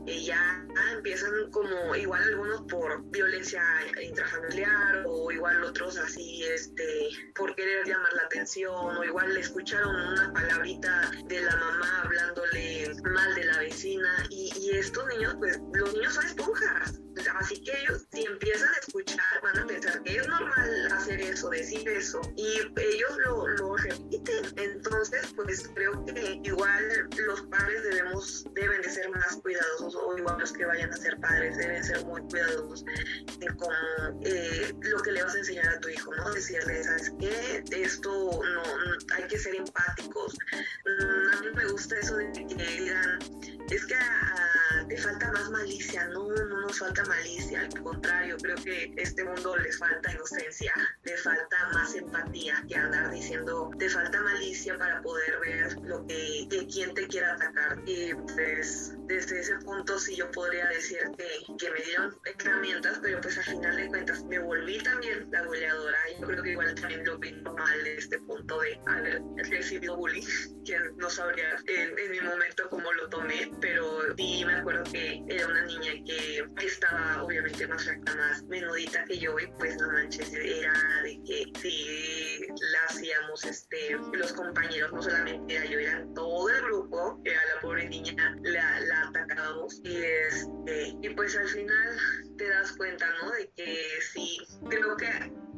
Y 0.05 0.25
ya 0.25 0.65
empiezan 0.93 1.51
como 1.51 1.95
igual 1.95 2.23
algunos 2.23 2.61
por 2.63 3.03
violencia 3.11 3.63
intrafamiliar 4.01 5.03
o 5.07 5.31
igual 5.31 5.63
otros 5.63 5.97
así, 5.97 6.43
este, 6.45 7.09
por 7.35 7.55
querer 7.55 7.85
llamar 7.85 8.13
la 8.13 8.23
atención 8.23 8.97
o 8.97 9.03
igual 9.03 9.33
le 9.33 9.39
escucharon 9.41 9.95
una 9.95 10.33
palabrita 10.33 11.11
de 11.25 11.41
la 11.41 11.55
mamá 11.55 12.01
hablándole 12.03 12.93
mal 13.03 13.35
de 13.35 13.45
la 13.45 13.59
vecina 13.59 14.25
y, 14.29 14.51
y 14.59 14.77
estos 14.77 15.05
niños, 15.07 15.35
pues 15.39 15.59
los 15.73 15.93
niños 15.93 16.13
son 16.13 16.25
esponjas 16.25 16.99
Así 17.35 17.61
que 17.63 17.71
ellos, 17.81 18.05
si 18.11 18.25
empiezan 18.25 18.69
a 18.69 18.77
escuchar, 18.77 19.41
van 19.43 19.59
a 19.59 19.67
pensar 19.67 20.01
que 20.03 20.17
es 20.17 20.27
normal 20.27 20.87
hacer 20.91 21.21
eso, 21.21 21.49
decir 21.49 21.87
eso, 21.87 22.19
y 22.35 22.57
ellos 22.57 23.17
lo, 23.25 23.47
lo 23.47 23.77
repiten. 23.77 24.45
Entonces, 24.57 25.33
pues 25.35 25.69
creo 25.75 26.05
que 26.05 26.41
igual 26.43 27.09
los 27.25 27.41
padres 27.43 27.83
debemos, 27.83 28.45
deben 28.53 28.81
de 28.81 28.89
ser 28.89 29.09
más 29.11 29.37
cuidadosos, 29.43 29.95
o 29.95 30.17
igual 30.17 30.39
los 30.39 30.51
que 30.53 30.65
vayan 30.65 30.91
a 30.91 30.97
ser 30.97 31.19
padres 31.19 31.57
deben 31.57 31.83
ser 31.83 32.03
muy 32.05 32.21
cuidadosos 32.21 32.85
en 33.39 33.57
eh, 34.21 34.73
lo 34.81 35.01
que 35.01 35.11
le 35.11 35.23
vas 35.23 35.35
a 35.35 35.39
enseñar 35.39 35.67
a 35.67 35.79
tu 35.79 35.89
hijo, 35.89 36.13
¿no? 36.15 36.31
Decirle, 36.31 36.83
¿sabes 36.83 37.13
qué? 37.19 37.63
Esto 37.71 38.41
no, 38.41 38.63
hay 39.15 39.23
que 39.27 39.37
ser 39.37 39.55
empáticos. 39.55 40.33
Mm, 40.85 41.37
a 41.37 41.41
mí 41.41 41.47
me 41.55 41.65
gusta 41.67 41.99
eso 41.99 42.15
de 42.15 42.31
que 42.31 42.55
digan, 42.55 43.19
es 43.69 43.85
que 43.85 43.95
te 44.87 44.97
falta 44.97 45.31
más 45.31 45.49
malicia, 45.49 46.07
no, 46.07 46.27
no 46.29 46.61
nos 46.61 46.79
falta 46.79 47.03
malicia, 47.05 47.61
al 47.61 47.81
contrario, 47.81 48.37
creo 48.41 48.55
que 48.57 48.93
este 48.97 49.23
mundo 49.23 49.55
les 49.57 49.77
falta 49.77 50.11
inocencia, 50.11 50.73
le 51.03 51.17
falta 51.17 51.69
más 51.73 51.95
empatía 51.95 52.63
que 52.67 52.75
andar 52.75 53.11
diciendo 53.11 53.71
te 53.77 53.89
falta 53.89 54.21
malicia 54.21 54.77
para 54.77 55.01
poder 55.01 55.39
ver 55.39 55.77
lo 55.83 56.05
que, 56.07 56.47
que 56.49 56.67
quien 56.67 56.93
te 56.93 57.07
quiera 57.07 57.33
atacar. 57.33 57.81
Y 57.85 58.13
pues 58.13 58.93
desde 59.07 59.32
ese 59.39 59.55
punto 59.59 59.99
sí 59.99 60.15
yo 60.15 60.29
podría 60.31 60.67
decir 60.67 60.99
que, 61.17 61.55
que 61.57 61.71
me 61.71 61.79
dieron 61.81 62.17
herramientas, 62.25 62.99
pero 63.01 63.21
pues 63.21 63.37
al 63.37 63.43
final 63.43 63.75
de 63.75 63.87
cuentas 63.87 64.23
me 64.25 64.39
volví 64.39 64.77
también 64.79 65.27
la 65.31 65.43
goleadora. 65.43 65.97
Yo 66.19 66.27
creo 66.27 66.43
que 66.43 66.51
igual 66.51 66.75
también 66.75 67.05
lo 67.05 67.17
vi 67.17 67.33
mal 67.33 67.83
de 67.83 67.97
este 67.97 68.19
punto 68.19 68.59
de 68.61 68.79
haber 68.87 69.21
recibido 69.49 69.97
bullying, 69.97 70.25
que 70.65 70.77
no 70.97 71.09
sabría 71.09 71.57
en, 71.67 71.97
en 71.97 72.11
mi 72.11 72.21
momento 72.21 72.69
cómo 72.69 72.91
lo 72.93 73.09
tomé, 73.09 73.51
pero 73.61 74.15
sí 74.15 74.43
me 74.45 74.55
acuerdo 74.55 74.83
que 74.91 75.23
era 75.27 75.47
una 75.47 75.65
niña 75.65 75.91
que 76.05 76.45
estaba 76.65 77.23
obviamente 77.23 77.67
más 77.67 77.83
más 78.15 78.43
menudita 78.43 79.03
que 79.05 79.17
yo 79.17 79.37
y 79.39 79.47
pues 79.57 79.75
no 79.77 79.91
manches, 79.91 80.31
era 80.33 80.73
de 81.03 81.21
que 81.23 81.51
si 81.59 82.47
la 82.71 82.79
hacíamos 82.89 83.43
este, 83.45 83.97
los 84.13 84.33
compañeros, 84.33 84.91
no 84.93 85.01
solamente 85.01 85.55
era 85.55 85.65
yo, 85.65 85.79
era 85.79 86.05
todo 86.15 86.49
el 86.49 86.61
grupo, 86.63 87.21
era 87.23 87.39
la 87.53 87.61
pobre 87.61 87.89
niña, 87.89 88.35
la, 88.43 88.79
la 88.81 89.11
atacábamos 89.23 89.81
y 89.83 89.97
este, 89.97 90.95
y 91.01 91.09
pues 91.15 91.35
al 91.37 91.47
final 91.47 91.97
te 92.37 92.49
das 92.49 92.71
cuenta, 92.73 93.05
¿no? 93.21 93.31
De 93.31 93.49
que 93.55 93.77
sí, 94.01 94.37
creo 94.69 94.95
que 94.97 95.07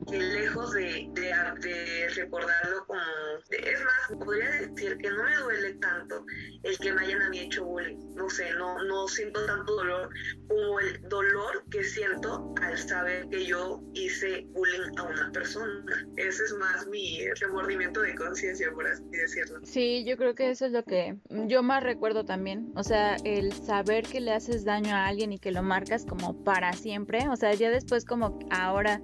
que 0.09 0.19
lejos 0.19 0.73
de, 0.73 1.09
de, 1.13 2.09
recordarlo 2.15 2.85
como... 2.85 3.01
es 3.49 3.79
más, 3.83 4.19
podría 4.23 4.49
decir 4.49 4.97
que 4.97 5.09
no 5.09 5.23
me 5.23 5.35
duele 5.37 5.73
tanto 5.75 6.25
el 6.63 6.77
que 6.77 6.93
me 6.93 7.01
hayan 7.01 7.21
a 7.21 7.29
mí 7.29 7.39
hecho 7.39 7.65
bullying. 7.65 7.97
No 8.13 8.29
sé, 8.29 8.53
no, 8.53 8.83
no 8.83 9.07
siento 9.07 9.45
tanto 9.45 9.75
dolor 9.75 10.09
como 10.47 10.79
el 10.79 11.01
dolor 11.09 11.63
que 11.71 11.83
siento 11.83 12.53
al 12.61 12.77
saber 12.77 13.27
que 13.29 13.45
yo 13.45 13.81
hice 13.93 14.45
bullying 14.49 14.97
a 14.97 15.03
una 15.03 15.31
persona. 15.31 16.07
Ese 16.17 16.43
es 16.43 16.53
más 16.53 16.85
mi 16.87 17.27
remordimiento 17.41 18.01
de 18.01 18.15
conciencia, 18.15 18.71
por 18.71 18.87
así 18.87 19.03
decirlo. 19.09 19.59
Sí, 19.63 20.03
yo 20.05 20.17
creo 20.17 20.35
que 20.35 20.51
eso 20.51 20.65
es 20.65 20.71
lo 20.71 20.83
que 20.83 21.17
yo 21.47 21.63
más 21.63 21.83
recuerdo 21.83 22.25
también. 22.25 22.71
O 22.75 22.83
sea, 22.83 23.17
el 23.23 23.53
saber 23.63 24.03
que 24.03 24.19
le 24.19 24.33
haces 24.33 24.65
daño 24.65 24.95
a 24.95 25.05
alguien 25.05 25.33
y 25.33 25.39
que 25.39 25.51
lo 25.51 25.63
marcas 25.63 26.05
como 26.05 26.33
para 26.43 26.73
siempre. 26.73 27.27
O 27.29 27.35
sea, 27.35 27.53
ya 27.53 27.69
después 27.69 28.05
como 28.05 28.39
ahora 28.51 29.01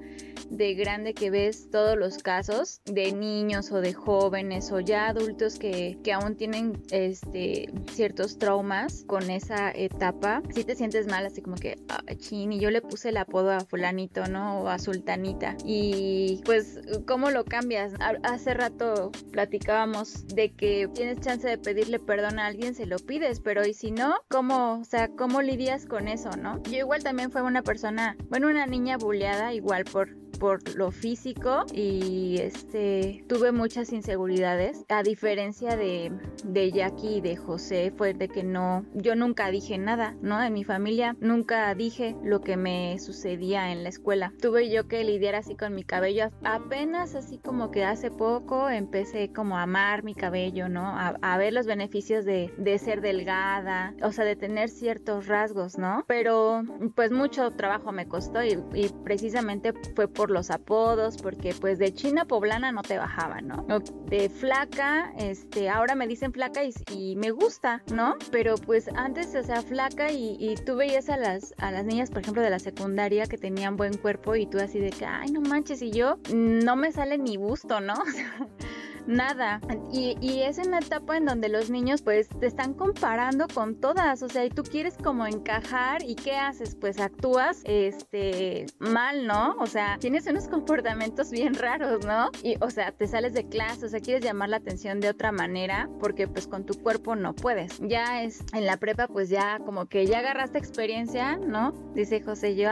de 0.49 0.73
grande 0.73 1.13
que 1.13 1.29
ves 1.29 1.69
todos 1.71 1.97
los 1.97 2.17
casos 2.17 2.81
de 2.85 3.13
niños 3.13 3.71
o 3.71 3.79
de 3.79 3.93
jóvenes 3.93 4.71
o 4.71 4.79
ya 4.79 5.07
adultos 5.07 5.57
que, 5.57 5.97
que 6.03 6.11
aún 6.11 6.35
tienen 6.35 6.83
este 6.91 7.71
ciertos 7.91 8.37
traumas 8.37 9.03
con 9.07 9.29
esa 9.29 9.71
etapa, 9.71 10.41
si 10.53 10.63
te 10.63 10.75
sientes 10.75 11.07
mal, 11.07 11.25
así 11.25 11.41
como 11.41 11.55
que, 11.55 11.77
ah, 11.89 12.01
chin, 12.17 12.51
y 12.51 12.59
yo 12.59 12.69
le 12.69 12.81
puse 12.81 13.09
el 13.09 13.17
apodo 13.17 13.51
a 13.51 13.61
fulanito, 13.61 14.25
¿no? 14.25 14.61
O 14.61 14.67
a 14.67 14.79
sultanita. 14.79 15.55
Y 15.63 16.41
pues, 16.45 16.81
¿cómo 17.07 17.29
lo 17.29 17.45
cambias? 17.45 17.93
Hace 18.23 18.53
rato 18.53 19.11
platicábamos 19.31 20.27
de 20.27 20.51
que 20.53 20.89
tienes 20.93 21.19
chance 21.21 21.47
de 21.47 21.57
pedirle 21.57 21.99
perdón 21.99 22.39
a 22.39 22.47
alguien, 22.47 22.75
se 22.75 22.85
lo 22.85 22.97
pides, 22.97 23.39
pero 23.39 23.65
y 23.65 23.73
si 23.73 23.91
no, 23.91 24.15
¿cómo, 24.29 24.40
o 24.49 24.83
sea, 24.83 25.09
cómo 25.09 25.41
lidias 25.41 25.85
con 25.85 26.07
eso, 26.07 26.31
no? 26.31 26.61
Yo 26.63 26.77
igual 26.77 27.03
también 27.03 27.31
fue 27.31 27.41
una 27.41 27.61
persona, 27.61 28.17
bueno, 28.29 28.47
una 28.47 28.65
niña 28.65 28.97
bulleada 28.97 29.53
igual 29.53 29.85
por 29.85 30.20
por 30.39 30.75
lo 30.75 30.91
físico 30.91 31.65
y 31.73 32.37
este 32.41 33.23
tuve 33.27 33.51
muchas 33.51 33.91
inseguridades. 33.93 34.83
A 34.89 35.03
diferencia 35.03 35.75
de, 35.75 36.11
de 36.43 36.71
Jackie 36.71 37.17
y 37.17 37.21
de 37.21 37.35
José, 37.35 37.93
fue 37.95 38.13
de 38.13 38.27
que 38.27 38.43
no, 38.43 38.85
yo 38.93 39.15
nunca 39.15 39.49
dije 39.51 39.77
nada, 39.77 40.15
¿no? 40.21 40.41
En 40.41 40.53
mi 40.53 40.63
familia 40.63 41.15
nunca 41.19 41.73
dije 41.75 42.15
lo 42.23 42.41
que 42.41 42.57
me 42.57 42.97
sucedía 42.99 43.71
en 43.71 43.83
la 43.83 43.89
escuela. 43.89 44.33
Tuve 44.41 44.69
yo 44.69 44.87
que 44.87 45.03
lidiar 45.03 45.35
así 45.35 45.55
con 45.55 45.75
mi 45.75 45.83
cabello. 45.83 46.29
Apenas 46.43 47.15
así 47.15 47.37
como 47.37 47.71
que 47.71 47.85
hace 47.85 48.11
poco 48.11 48.69
empecé 48.69 49.31
como 49.31 49.57
a 49.57 49.63
amar 49.63 50.03
mi 50.03 50.15
cabello, 50.15 50.69
¿no? 50.69 50.95
A, 50.95 51.37
ver 51.37 51.53
los 51.53 51.65
beneficios 51.65 52.23
de, 52.23 52.53
de 52.57 52.77
ser 52.77 53.01
delgada, 53.01 53.95
o 54.03 54.11
sea, 54.11 54.25
de 54.25 54.35
tener 54.35 54.69
ciertos 54.69 55.25
rasgos, 55.27 55.77
¿no? 55.77 56.03
Pero 56.07 56.61
pues 56.95 57.11
mucho 57.11 57.49
trabajo 57.51 57.91
me 57.91 58.07
costó 58.07 58.43
y, 58.43 58.59
y 58.73 58.89
precisamente 59.03 59.73
fue 59.95 60.07
por 60.07 60.20
los 60.29 60.51
apodos, 60.51 61.17
porque 61.17 61.53
pues 61.53 61.79
de 61.79 61.93
china 61.93 62.25
poblana 62.25 62.71
no 62.71 62.81
te 62.81 62.97
bajaba, 62.97 63.41
¿no? 63.41 63.65
De 64.07 64.29
flaca, 64.29 65.11
este, 65.17 65.69
ahora 65.69 65.95
me 65.95 66.07
dicen 66.07 66.33
flaca 66.33 66.61
y, 66.63 67.15
me 67.15 67.31
gusta, 67.31 67.81
¿no? 67.93 68.15
Pero 68.31 68.55
pues 68.55 68.87
antes, 68.95 69.35
o 69.35 69.43
sea, 69.43 69.61
flaca 69.61 70.11
y, 70.11 70.37
y, 70.39 70.55
tú 70.55 70.75
veías 70.75 71.09
a 71.09 71.17
las, 71.17 71.53
a 71.57 71.71
las 71.71 71.85
niñas, 71.85 72.09
por 72.09 72.21
ejemplo, 72.21 72.41
de 72.41 72.49
la 72.49 72.59
secundaria 72.59 73.25
que 73.25 73.37
tenían 73.37 73.77
buen 73.77 73.97
cuerpo 73.97 74.35
y 74.35 74.45
tú 74.45 74.59
así 74.59 74.79
de 74.79 74.91
que, 74.91 75.05
ay, 75.05 75.31
no 75.31 75.41
manches, 75.41 75.81
y 75.81 75.91
yo 75.91 76.17
no 76.33 76.75
me 76.75 76.91
sale 76.91 77.17
ni 77.17 77.35
gusto, 77.35 77.79
¿no? 77.79 77.95
nada. 79.07 79.59
Y, 79.91 80.17
y, 80.21 80.41
es 80.43 80.57
en 80.57 80.71
la 80.71 80.79
etapa 80.79 81.17
en 81.17 81.25
donde 81.25 81.49
los 81.49 81.69
niños 81.69 82.01
pues 82.01 82.27
te 82.27 82.47
están 82.47 82.73
comparando 82.73 83.47
con 83.53 83.75
todas, 83.75 84.23
o 84.23 84.29
sea, 84.29 84.45
y 84.45 84.49
tú 84.49 84.63
quieres 84.63 84.95
como 84.97 85.25
encajar 85.27 86.03
y 86.03 86.15
¿qué 86.15 86.35
haces? 86.35 86.75
Pues 86.75 86.99
actúas 86.99 87.61
este 87.65 88.65
mal, 88.79 89.27
¿no? 89.27 89.55
O 89.59 89.67
sea, 89.67 89.97
tienes 89.99 90.27
unos 90.27 90.47
comportamientos 90.47 91.31
bien 91.31 91.53
raros, 91.53 92.05
¿no? 92.05 92.29
Y 92.43 92.55
o 92.61 92.69
sea, 92.69 92.91
te 92.91 93.07
sales 93.07 93.33
de 93.33 93.47
clase, 93.47 93.85
o 93.85 93.89
sea, 93.89 93.99
quieres 93.99 94.23
llamar 94.23 94.49
la 94.49 94.57
atención 94.57 94.99
de 94.99 95.09
otra 95.09 95.31
manera 95.31 95.89
porque 95.99 96.27
pues 96.27 96.47
con 96.47 96.65
tu 96.65 96.73
cuerpo 96.81 97.15
no 97.15 97.33
puedes. 97.33 97.79
Ya 97.81 98.23
es 98.23 98.43
en 98.53 98.65
la 98.65 98.77
prepa 98.77 99.07
pues 99.07 99.29
ya 99.29 99.59
como 99.65 99.85
que 99.87 100.05
ya 100.05 100.19
agarraste 100.19 100.57
experiencia, 100.57 101.37
¿no? 101.37 101.71
Dice 101.93 102.21
José, 102.21 102.55
yo 102.55 102.69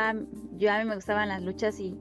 yo 0.57 0.71
a 0.71 0.79
mí 0.79 0.85
me 0.85 0.95
gustaban 0.95 1.29
las 1.29 1.41
luchas 1.41 1.79
y 1.79 1.97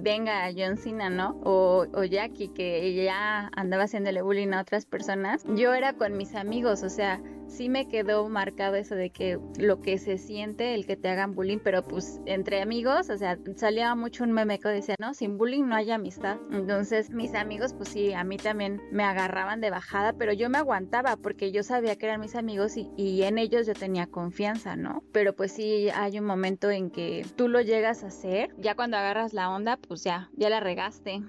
venga 0.00 0.48
John 0.56 0.76
Cena, 0.76 1.10
¿no? 1.10 1.40
O, 1.44 1.86
o 1.92 2.04
Jackie, 2.04 2.48
que 2.48 2.94
ya 2.94 3.50
andaba 3.54 3.84
haciéndole 3.84 4.22
bullying 4.22 4.52
a 4.52 4.60
otras 4.60 4.86
personas. 4.86 5.44
Yo 5.54 5.74
era 5.74 5.92
con 5.92 6.16
mis 6.16 6.34
amigos, 6.34 6.82
o 6.82 6.88
sea, 6.88 7.20
sí 7.48 7.68
me 7.68 7.88
quedó 7.88 8.28
marcado 8.28 8.76
eso 8.76 8.94
de 8.94 9.10
que 9.10 9.38
lo 9.58 9.80
que 9.80 9.98
se 9.98 10.18
siente, 10.18 10.74
el 10.74 10.86
que 10.86 10.96
te 10.96 11.08
hagan 11.08 11.34
bullying, 11.34 11.58
pero 11.58 11.82
pues 11.82 12.20
entre 12.26 12.60
amigos, 12.60 13.10
o 13.10 13.16
sea, 13.16 13.38
salía 13.56 13.94
mucho 13.94 14.24
un 14.24 14.32
meme 14.32 14.58
que 14.58 14.68
decía, 14.68 14.94
no, 15.00 15.14
sin 15.14 15.38
bullying 15.38 15.64
no 15.64 15.74
hay 15.74 15.90
amistad. 15.90 16.38
Entonces 16.52 17.10
mis 17.10 17.34
amigos, 17.34 17.74
pues 17.74 17.88
sí, 17.90 18.12
a 18.12 18.24
mí 18.24 18.36
también 18.36 18.80
me 18.92 19.04
agarraban 19.04 19.60
de 19.60 19.70
bajada, 19.70 20.12
pero 20.12 20.32
yo 20.32 20.48
me 20.50 20.58
aguantaba 20.58 21.16
porque 21.16 21.52
yo 21.52 21.62
sabía 21.62 21.96
que 21.96 22.06
eran 22.06 22.20
mis 22.20 22.36
amigos 22.36 22.76
y, 22.76 22.90
y 22.96 23.22
en 23.22 23.38
ellos 23.38 23.66
yo 23.66 23.74
tenía 23.74 24.06
confianza, 24.06 24.76
¿no? 24.76 25.02
Pero 25.12 25.34
pues 25.34 25.52
sí 25.52 25.88
hay 25.94 26.18
un 26.18 26.24
momento 26.24 26.70
en 26.70 26.90
que 26.90 27.24
tú 27.36 27.48
lo 27.48 27.60
llegas 27.60 28.04
a 28.04 28.08
hacer, 28.08 28.54
ya 28.58 28.74
cuando 28.74 28.96
agarras 28.96 29.32
la 29.32 29.50
onda, 29.50 29.76
pues 29.76 30.04
ya, 30.04 30.30
ya 30.34 30.50
la 30.50 30.60
regaste. 30.60 31.22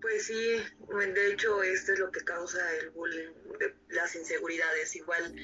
Pues 0.00 0.26
sí, 0.26 0.34
de 0.96 1.32
hecho 1.32 1.62
esto 1.62 1.92
es 1.92 1.98
lo 1.98 2.10
que 2.10 2.20
causa 2.20 2.58
el 2.76 2.90
bullying, 2.90 3.28
las 3.90 4.14
inseguridades. 4.14 4.96
Igual 4.96 5.34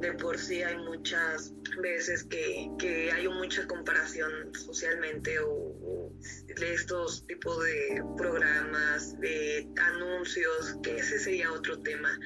de 0.00 0.12
por 0.14 0.38
sí 0.38 0.62
hay 0.62 0.76
muchas 0.78 1.52
veces 1.80 2.24
que, 2.24 2.70
que 2.78 3.12
hay 3.12 3.28
mucha 3.28 3.66
comparación 3.66 4.54
socialmente 4.54 5.38
o, 5.40 6.12
de 6.46 6.74
estos 6.74 7.26
tipos 7.26 7.62
de 7.64 8.02
programas, 8.16 9.18
de 9.20 9.68
anuncios, 9.76 10.76
que 10.82 10.96
ese 10.96 11.18
sería 11.18 11.52
otro 11.52 11.80
tema 11.80 12.18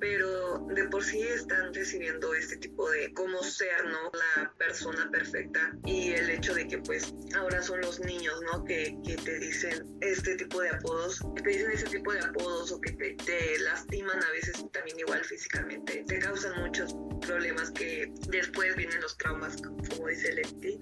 pero 0.00 0.66
de 0.74 0.84
por 0.88 1.02
sí 1.04 1.20
están 1.20 1.74
recibiendo 1.74 2.34
este 2.34 2.56
tipo 2.56 2.88
de 2.90 3.12
cómo 3.14 3.42
ser, 3.42 3.84
¿no? 3.84 4.10
La 4.12 4.52
persona 4.56 5.10
perfecta 5.10 5.76
y 5.84 6.12
el 6.12 6.30
hecho 6.30 6.54
de 6.54 6.66
que 6.68 6.78
pues 6.78 7.14
ahora 7.36 7.62
son 7.62 7.80
los 7.80 8.00
niños, 8.00 8.40
¿no? 8.52 8.64
Que, 8.64 8.96
que 9.04 9.16
te 9.16 9.38
dicen 9.38 9.98
este 10.00 10.36
tipo 10.36 10.60
de 10.60 10.70
apodos, 10.70 11.20
que 11.36 11.42
te 11.42 11.50
dicen 11.50 11.70
ese 11.72 11.86
tipo 11.86 12.07
de 12.12 12.20
apodos 12.20 12.72
o 12.72 12.80
que 12.80 12.92
te, 12.92 13.14
te 13.14 13.58
lastiman 13.60 14.22
a 14.22 14.30
veces 14.30 14.64
también 14.72 14.98
igual 14.98 15.24
físicamente, 15.24 16.04
te 16.06 16.18
causan 16.18 16.60
muchos 16.62 16.94
problemas 17.20 17.70
que 17.70 18.12
después 18.28 18.76
vienen 18.76 19.00
los 19.00 19.16
traumas, 19.18 19.56
como 19.62 20.08
dice 20.08 20.32
Leti, 20.32 20.80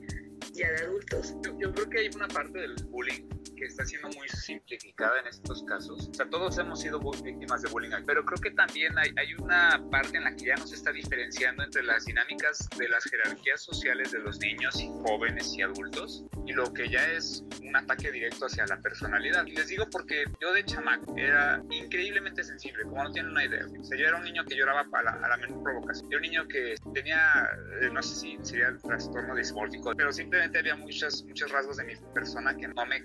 ya 0.52 0.70
de 0.72 0.84
adultos. 0.84 1.34
Yo, 1.42 1.56
yo 1.58 1.72
creo 1.72 1.90
que 1.90 1.98
hay 2.00 2.10
una 2.14 2.28
parte 2.28 2.58
del 2.58 2.74
bullying 2.90 3.28
que 3.56 3.64
está 3.64 3.84
siendo 3.84 4.08
muy 4.10 4.28
simplificada 4.28 5.20
en 5.20 5.26
estos 5.26 5.64
casos. 5.64 6.08
O 6.08 6.14
sea, 6.14 6.28
todos 6.28 6.58
hemos 6.58 6.80
sido 6.80 7.00
víctimas 7.00 7.62
de 7.62 7.70
bullying, 7.70 7.90
pero 8.06 8.24
creo 8.24 8.40
que 8.40 8.50
también 8.50 8.96
hay, 8.98 9.10
hay 9.16 9.34
una 9.34 9.82
parte 9.90 10.16
en 10.16 10.24
la 10.24 10.36
que 10.36 10.46
ya 10.46 10.54
nos 10.56 10.72
está 10.72 10.92
diferenciando 10.92 11.64
entre 11.64 11.82
las 11.82 12.04
dinámicas 12.04 12.68
de 12.76 12.88
las 12.88 13.04
jerarquías 13.04 13.62
sociales 13.62 14.12
de 14.12 14.18
los 14.20 14.38
niños 14.38 14.80
y 14.80 14.88
jóvenes 15.04 15.54
y 15.56 15.62
adultos 15.62 16.24
y 16.46 16.52
lo 16.52 16.72
que 16.72 16.88
ya 16.88 17.04
es 17.12 17.44
un 17.62 17.74
ataque 17.74 18.12
directo 18.12 18.46
hacia 18.46 18.66
la 18.66 18.80
personalidad. 18.80 19.44
Y 19.46 19.52
les 19.52 19.68
digo 19.68 19.86
porque 19.90 20.24
yo 20.40 20.52
de 20.52 20.64
chamaco 20.64 21.16
era 21.16 21.62
increíblemente 21.70 22.44
sensible, 22.44 22.84
como 22.84 23.02
no 23.02 23.12
tienen 23.12 23.32
una 23.32 23.44
idea. 23.44 23.66
O 23.66 23.84
sea, 23.84 23.98
yo 23.98 24.06
era 24.06 24.16
un 24.16 24.24
niño 24.24 24.44
que 24.44 24.56
lloraba 24.56 24.86
a 24.92 25.02
la, 25.02 25.10
a 25.12 25.28
la 25.28 25.36
menor 25.36 25.62
provocación. 25.62 26.10
Yo 26.10 26.18
era 26.18 26.26
un 26.26 26.30
niño 26.30 26.48
que 26.48 26.76
tenía, 26.94 27.48
eh, 27.80 27.90
no 27.92 28.02
sé 28.02 28.14
si 28.14 28.38
sería 28.42 28.68
el 28.68 28.80
trastorno 28.80 29.34
dismórfico, 29.34 29.92
pero 29.96 30.12
simplemente 30.12 30.58
había 30.58 30.76
muchos, 30.76 31.24
muchos 31.24 31.50
rasgos 31.50 31.78
de 31.78 31.84
mi 31.84 31.94
persona 32.14 32.56
que 32.56 32.68
no 32.68 32.86
me 32.86 33.02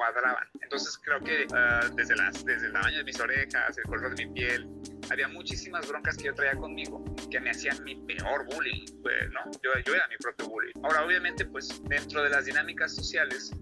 cuadraban. 0.00 0.48
Entonces 0.62 0.98
creo 1.04 1.20
que 1.20 1.46
ah, 1.52 1.90
desde, 1.94 2.16
las, 2.16 2.42
desde 2.42 2.68
el 2.68 2.72
tamaño 2.72 2.96
de 2.96 3.04
mis 3.04 3.20
orejas, 3.20 3.76
el 3.76 3.84
color 3.84 4.16
de 4.16 4.26
mi 4.26 4.32
piel, 4.32 4.66
había 5.10 5.28
muchísimas 5.28 5.86
broncas 5.86 6.16
que 6.16 6.24
yo 6.24 6.34
traía 6.34 6.54
conmigo 6.54 7.04
que 7.30 7.38
me 7.38 7.50
hacían 7.50 7.84
mi 7.84 7.96
peor 8.06 8.46
bullying, 8.46 8.86
pues, 9.02 9.30
¿no? 9.30 9.40
Yo, 9.62 9.72
yo 9.84 9.94
era 9.94 10.08
mi 10.08 10.16
propio 10.16 10.48
bullying. 10.48 10.72
Ahora, 10.82 11.04
obviamente, 11.04 11.44
pues 11.44 11.82
dentro 11.84 12.22
de 12.22 12.30
las 12.30 12.46
dinámicas 12.46 12.94
sociales, 12.94 13.52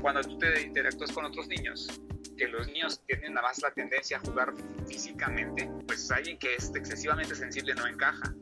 cuando 0.00 0.20
tú 0.20 0.38
te 0.38 0.62
interactúas 0.62 1.10
con 1.10 1.24
otros 1.24 1.48
niños, 1.48 1.88
que 2.38 2.46
los 2.46 2.68
niños 2.68 3.04
tienen 3.08 3.34
nada 3.34 3.48
más 3.48 3.60
la 3.60 3.72
tendencia 3.72 4.18
a 4.18 4.20
jugar 4.20 4.54
físicamente, 4.86 5.68
pues 5.88 6.08
alguien 6.12 6.38
que 6.38 6.54
es 6.54 6.70
excesivamente 6.72 7.34
sensible 7.34 7.74
no 7.74 7.88
encaja. 7.88 8.32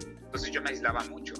Entonces 0.00 0.50
yo 0.50 0.60
me 0.62 0.70
aislaba 0.70 1.04
mucho, 1.04 1.34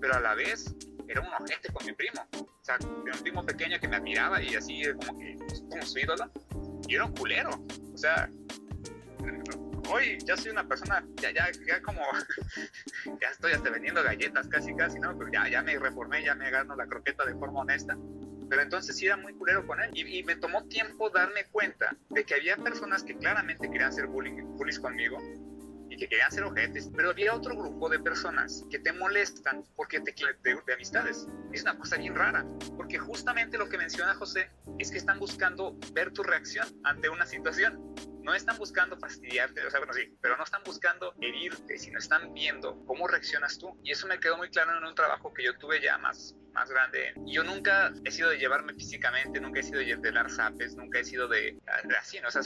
pero 0.00 0.14
a 0.14 0.20
la 0.20 0.36
vez 0.36 0.72
era 1.10 1.20
un 1.20 1.26
ojete 1.26 1.72
con 1.72 1.84
mi 1.84 1.92
primo. 1.92 2.24
O 2.32 2.64
sea, 2.64 2.76
era 2.76 3.16
un 3.16 3.22
primo 3.22 3.44
pequeño 3.44 3.80
que 3.80 3.88
me 3.88 3.96
admiraba 3.96 4.40
y 4.40 4.54
así 4.54 4.82
como 5.04 5.18
que 5.18 5.36
como 5.68 5.82
su 5.82 5.98
ídolo. 5.98 6.30
Y 6.86 6.94
era 6.94 7.04
un 7.04 7.14
culero. 7.14 7.50
O 7.92 7.98
sea, 7.98 8.30
hoy 9.90 10.18
ya 10.24 10.36
soy 10.36 10.52
una 10.52 10.66
persona, 10.66 11.04
ya, 11.16 11.32
ya, 11.32 11.50
ya 11.66 11.82
como, 11.82 12.00
ya 13.20 13.28
estoy 13.28 13.52
hasta 13.52 13.70
vendiendo 13.70 14.02
galletas 14.04 14.46
casi, 14.46 14.74
casi, 14.76 15.00
¿no? 15.00 15.18
Pero 15.18 15.32
ya, 15.32 15.48
ya 15.48 15.62
me 15.62 15.76
reformé, 15.78 16.24
ya 16.24 16.34
me 16.34 16.50
gano 16.50 16.76
la 16.76 16.86
croqueta 16.86 17.24
de 17.24 17.34
forma 17.34 17.60
honesta. 17.60 17.98
Pero 18.48 18.62
entonces 18.62 18.96
sí 18.96 19.06
era 19.06 19.16
muy 19.16 19.32
culero 19.34 19.66
con 19.66 19.80
él. 19.80 19.90
Y, 19.92 20.18
y 20.18 20.22
me 20.22 20.36
tomó 20.36 20.64
tiempo 20.68 21.10
darme 21.10 21.44
cuenta 21.46 21.96
de 22.08 22.24
que 22.24 22.34
había 22.34 22.56
personas 22.56 23.02
que 23.02 23.16
claramente 23.16 23.68
querían 23.68 23.90
hacer 23.90 24.06
bullying, 24.06 24.56
bullies 24.56 24.78
conmigo 24.78 25.18
y 25.90 25.96
que 25.96 26.08
querían 26.08 26.30
ser 26.30 26.44
ojetes, 26.44 26.88
pero 26.96 27.10
había 27.10 27.34
otro 27.34 27.56
grupo 27.56 27.88
de 27.88 27.98
personas 27.98 28.64
que 28.70 28.78
te 28.78 28.92
molestan 28.92 29.64
porque 29.74 30.00
te 30.00 30.14
quieren 30.14 30.40
de, 30.42 30.72
amistades. 30.72 31.26
Es 31.52 31.62
una 31.62 31.76
cosa 31.76 31.96
bien 31.96 32.14
rara, 32.14 32.46
porque 32.76 32.98
justamente 32.98 33.58
lo 33.58 33.68
que 33.68 33.76
menciona 33.76 34.14
José 34.14 34.50
es 34.78 34.90
que 34.90 34.98
están 34.98 35.18
buscando 35.18 35.76
ver 35.92 36.12
tu 36.12 36.22
reacción 36.22 36.66
ante 36.84 37.08
una 37.08 37.26
situación. 37.26 37.94
No 38.22 38.34
están 38.34 38.56
buscando 38.56 38.96
fastidiarte, 38.98 39.66
o 39.66 39.70
sea, 39.70 39.80
bueno, 39.80 39.92
sí, 39.92 40.16
pero 40.20 40.36
no 40.36 40.44
están 40.44 40.62
buscando 40.64 41.14
herirte, 41.20 41.76
sino 41.78 41.98
están 41.98 42.32
viendo 42.34 42.84
cómo 42.84 43.08
reaccionas 43.08 43.58
tú. 43.58 43.76
Y 43.82 43.90
eso 43.90 44.06
me 44.06 44.20
quedó 44.20 44.36
muy 44.36 44.50
claro 44.50 44.76
en 44.78 44.84
un 44.84 44.94
trabajo 44.94 45.34
que 45.34 45.42
yo 45.42 45.58
tuve 45.58 45.80
ya 45.82 45.98
más, 45.98 46.36
más 46.52 46.70
grande. 46.70 47.12
Yo 47.26 47.44
nunca 47.44 47.92
he 48.04 48.10
sido 48.10 48.30
de 48.30 48.38
llevarme 48.38 48.74
físicamente, 48.74 49.40
nunca 49.40 49.60
he 49.60 49.62
sido 49.62 49.80
de 49.80 50.12
dar 50.12 50.30
zapes, 50.30 50.76
nunca 50.76 51.00
he 51.00 51.04
sido 51.04 51.28
de, 51.28 51.58
así, 51.98 52.20
¿no? 52.20 52.28
O 52.28 52.30
sea, 52.30 52.42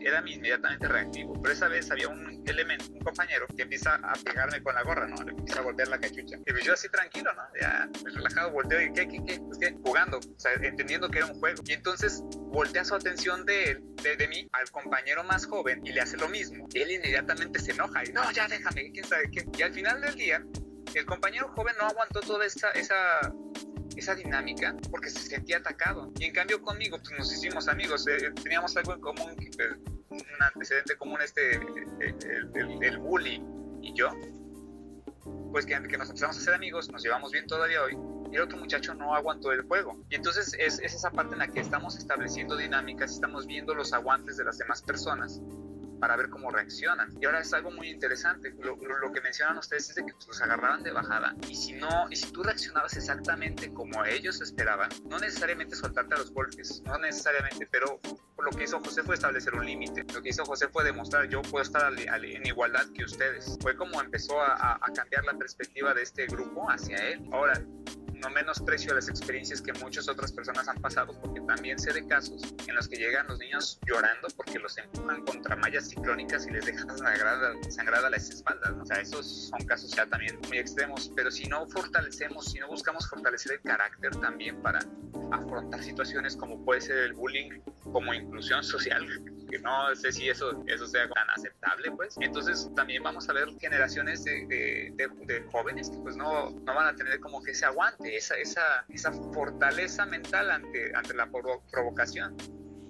era 0.00 0.22
inmediatamente 0.26 0.88
reactivo. 0.88 1.40
Pero 1.40 1.52
esa 1.52 1.68
vez 1.68 1.90
había 1.90 2.08
un 2.08 2.42
elemento, 2.46 2.86
un 2.92 3.00
compañero, 3.00 3.46
que 3.56 3.62
empieza 3.62 3.94
a 3.96 4.14
pegarme 4.14 4.62
con 4.62 4.74
la 4.74 4.82
gorra, 4.82 5.06
¿no? 5.06 5.16
Le 5.22 5.32
empieza 5.32 5.60
a 5.60 5.62
voltear 5.62 5.88
la 5.88 5.98
cachucha. 5.98 6.36
Y 6.36 6.50
pues 6.50 6.64
yo 6.64 6.74
así 6.74 6.88
tranquilo, 6.88 7.32
¿no? 7.34 7.42
Ya 7.60 7.88
pues, 8.02 8.14
relajado, 8.14 8.50
volteo 8.50 8.80
y 8.80 8.92
¿qué, 8.92 9.08
qué, 9.08 9.18
qué? 9.26 9.40
Pues 9.40 9.58
qué, 9.58 9.74
jugando, 9.82 10.18
o 10.18 10.40
sea, 10.40 10.52
entendiendo 10.54 11.08
que 11.08 11.18
era 11.18 11.26
un 11.26 11.38
juego. 11.38 11.62
Y 11.66 11.72
entonces 11.72 12.22
voltea 12.50 12.84
su 12.84 12.94
atención 12.94 13.44
de 13.44 13.70
él, 13.70 13.82
de, 14.02 14.16
de 14.16 14.28
mí, 14.28 14.48
al 14.52 14.70
compañero 14.70 15.24
más 15.24 15.46
joven 15.46 15.84
y 15.84 15.92
le 15.92 16.00
hace 16.00 16.16
lo 16.16 16.28
mismo. 16.28 16.68
Él 16.74 16.90
inmediatamente 16.90 17.58
se 17.58 17.72
enoja 17.72 18.04
y 18.04 18.12
no, 18.12 18.30
ya 18.32 18.48
déjame, 18.48 18.90
quién 18.92 19.04
sabe 19.04 19.30
qué. 19.30 19.44
Y 19.56 19.62
al 19.62 19.72
final 19.72 20.00
del 20.00 20.14
día, 20.14 20.44
el 20.94 21.06
compañero 21.06 21.48
joven 21.54 21.74
no 21.78 21.86
aguantó 21.86 22.20
toda 22.20 22.44
esa, 22.46 22.70
esa, 22.70 23.32
esa 23.96 24.14
dinámica 24.14 24.76
porque 24.90 25.10
se 25.10 25.20
sentía 25.20 25.58
atacado. 25.58 26.12
Y 26.18 26.24
en 26.24 26.32
cambio 26.32 26.62
conmigo, 26.62 26.98
pues 26.98 27.18
nos 27.18 27.32
hicimos 27.32 27.68
amigos, 27.68 28.06
eh, 28.08 28.32
teníamos 28.42 28.76
algo 28.76 28.94
en 28.94 29.00
común, 29.00 29.36
un 30.10 30.22
antecedente 30.40 30.96
común, 30.96 31.20
este, 31.22 31.56
el, 31.56 32.82
el, 32.82 32.98
bully 32.98 33.42
y 33.82 33.94
yo. 33.94 34.10
Pues 35.52 35.66
que, 35.66 35.80
que 35.82 35.98
nos 35.98 36.08
empezamos 36.08 36.36
a 36.36 36.40
ser 36.40 36.54
amigos, 36.54 36.90
nos 36.90 37.02
llevamos 37.02 37.32
bien 37.32 37.46
todavía 37.46 37.82
hoy, 37.82 37.96
y 38.30 38.36
el 38.36 38.42
otro 38.42 38.58
muchacho 38.58 38.94
no 38.94 39.14
aguantó 39.14 39.52
el 39.52 39.62
juego. 39.62 40.04
Y 40.10 40.16
entonces 40.16 40.54
es, 40.58 40.78
es, 40.80 40.94
esa 40.94 41.10
parte 41.10 41.34
en 41.34 41.38
la 41.38 41.48
que 41.48 41.60
estamos 41.60 41.96
estableciendo 41.96 42.56
dinámicas, 42.56 43.12
estamos 43.12 43.46
viendo 43.46 43.74
los 43.74 43.92
aguantes 43.92 44.36
de 44.36 44.44
las 44.44 44.58
demás 44.58 44.82
personas 44.82 45.40
para 45.98 46.16
ver 46.16 46.28
cómo 46.28 46.50
reaccionan. 46.50 47.16
Y 47.20 47.26
ahora 47.26 47.40
es 47.40 47.52
algo 47.52 47.70
muy 47.70 47.88
interesante. 47.90 48.54
Lo, 48.58 48.76
lo, 48.76 49.12
que 49.12 49.20
mencionan 49.20 49.58
ustedes 49.58 49.90
es 49.90 49.96
de 49.96 50.06
que 50.06 50.12
pues, 50.12 50.26
los 50.26 50.42
agarraban 50.42 50.82
de 50.82 50.92
bajada. 50.92 51.34
Y 51.48 51.54
si 51.54 51.72
no, 51.72 52.06
y 52.10 52.16
si 52.16 52.30
tú 52.32 52.42
reaccionabas 52.42 52.96
exactamente 52.96 53.72
como 53.72 54.04
ellos 54.04 54.40
esperaban, 54.40 54.90
no 55.06 55.18
necesariamente 55.18 55.76
soltarte 55.76 56.14
a 56.14 56.18
los 56.18 56.32
golpes, 56.32 56.82
no 56.84 56.98
necesariamente, 56.98 57.66
pero 57.70 58.00
lo 58.38 58.50
que 58.50 58.64
hizo 58.64 58.80
José 58.80 59.02
fue 59.02 59.14
establecer 59.14 59.54
un 59.54 59.66
límite. 59.66 60.04
Lo 60.14 60.22
que 60.22 60.30
hizo 60.30 60.44
José 60.44 60.68
fue 60.68 60.84
demostrar, 60.84 61.28
yo 61.28 61.42
puedo 61.42 61.62
estar 61.62 61.92
en 61.98 62.46
igualdad 62.46 62.86
que 62.94 63.04
ustedes. 63.04 63.58
Fue 63.60 63.76
como 63.76 64.00
empezó 64.00 64.40
a, 64.40 64.74
a 64.74 64.92
cambiar 64.92 65.24
la 65.24 65.34
perspectiva 65.34 65.94
de 65.94 66.02
este 66.02 66.26
grupo 66.26 66.70
hacia 66.70 66.96
él. 67.08 67.28
Ahora, 67.32 67.60
no 68.18 68.30
menosprecio 68.30 68.94
las 68.94 69.08
experiencias 69.08 69.60
que 69.60 69.72
muchas 69.74 70.08
otras 70.08 70.32
personas 70.32 70.68
han 70.68 70.80
pasado, 70.80 71.12
porque 71.20 71.40
también 71.42 71.78
sé 71.78 71.92
de 71.92 72.06
casos 72.06 72.42
en 72.66 72.74
los 72.74 72.88
que 72.88 72.96
llegan 72.96 73.26
los 73.26 73.38
niños 73.38 73.78
llorando 73.86 74.28
porque 74.36 74.58
los 74.58 74.76
empujan 74.78 75.24
contra 75.24 75.56
mallas 75.56 75.88
ciclónicas 75.88 76.46
y 76.46 76.50
les 76.50 76.66
dejan 76.66 76.96
sangrada, 76.98 77.52
sangrada 77.70 78.10
las 78.10 78.28
espaldas. 78.30 78.72
O 78.80 78.86
sea, 78.86 79.00
esos 79.00 79.48
son 79.48 79.60
casos 79.66 79.90
ya 79.92 80.06
también 80.06 80.38
muy 80.48 80.58
extremos, 80.58 81.10
pero 81.14 81.30
si 81.30 81.46
no 81.46 81.66
fortalecemos, 81.68 82.46
si 82.46 82.58
no 82.58 82.68
buscamos 82.68 83.08
fortalecer 83.08 83.52
el 83.52 83.60
carácter 83.60 84.14
también 84.16 84.60
para 84.62 84.80
afrontar 85.30 85.82
situaciones 85.82 86.36
como 86.36 86.64
puede 86.64 86.80
ser 86.80 86.98
el 86.98 87.12
bullying, 87.14 87.60
como 87.92 88.14
inclusión 88.14 88.62
social, 88.62 89.06
que 89.48 89.58
no 89.58 89.94
sé 89.94 90.12
si 90.12 90.28
eso, 90.28 90.62
eso 90.66 90.86
sea 90.86 91.08
tan 91.08 91.30
aceptable, 91.30 91.90
pues. 91.92 92.16
Entonces 92.20 92.70
también 92.74 93.02
vamos 93.02 93.28
a 93.28 93.32
ver 93.32 93.48
generaciones 93.58 94.24
de, 94.24 94.46
de, 94.46 95.08
de, 95.26 95.42
jóvenes 95.50 95.90
que 95.90 95.96
pues 95.98 96.16
no, 96.16 96.50
no 96.50 96.74
van 96.74 96.86
a 96.86 96.94
tener 96.94 97.20
como 97.20 97.42
que 97.42 97.52
ese 97.52 97.64
aguante, 97.64 98.07
esa, 98.16 98.36
esa, 98.36 98.84
esa 98.88 99.12
fortaleza 99.12 100.06
mental 100.06 100.50
ante, 100.50 100.94
ante 100.94 101.14
la 101.14 101.30
provocación. 101.30 102.36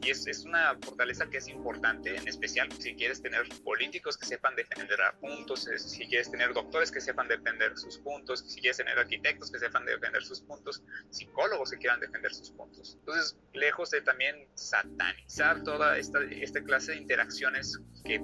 Y 0.00 0.10
es, 0.10 0.26
es, 0.28 0.44
una 0.44 0.78
fortaleza 0.80 1.28
que 1.28 1.38
es 1.38 1.48
importante, 1.48 2.14
en 2.16 2.28
especial 2.28 2.70
si 2.72 2.94
quieres 2.94 3.20
tener 3.20 3.48
políticos 3.64 4.16
que 4.16 4.26
sepan 4.26 4.54
defender 4.54 5.00
a 5.02 5.12
puntos, 5.18 5.68
si 5.76 6.06
quieres 6.06 6.30
tener 6.30 6.54
doctores 6.54 6.92
que 6.92 7.00
sepan 7.00 7.26
defender 7.26 7.76
sus 7.76 7.98
puntos, 7.98 8.44
si 8.46 8.60
quieres 8.60 8.76
tener 8.76 8.96
arquitectos 8.96 9.50
que 9.50 9.58
sepan 9.58 9.84
defender 9.84 10.22
sus 10.22 10.40
puntos, 10.42 10.84
psicólogos 11.10 11.72
que 11.72 11.78
quieran 11.78 11.98
defender 11.98 12.32
sus 12.32 12.52
puntos. 12.52 12.94
Entonces, 13.00 13.36
lejos 13.54 13.90
de 13.90 14.00
también 14.02 14.48
satanizar 14.54 15.64
toda 15.64 15.98
esta, 15.98 16.20
esta 16.30 16.62
clase 16.62 16.92
de 16.92 16.98
interacciones 16.98 17.76
que 18.04 18.22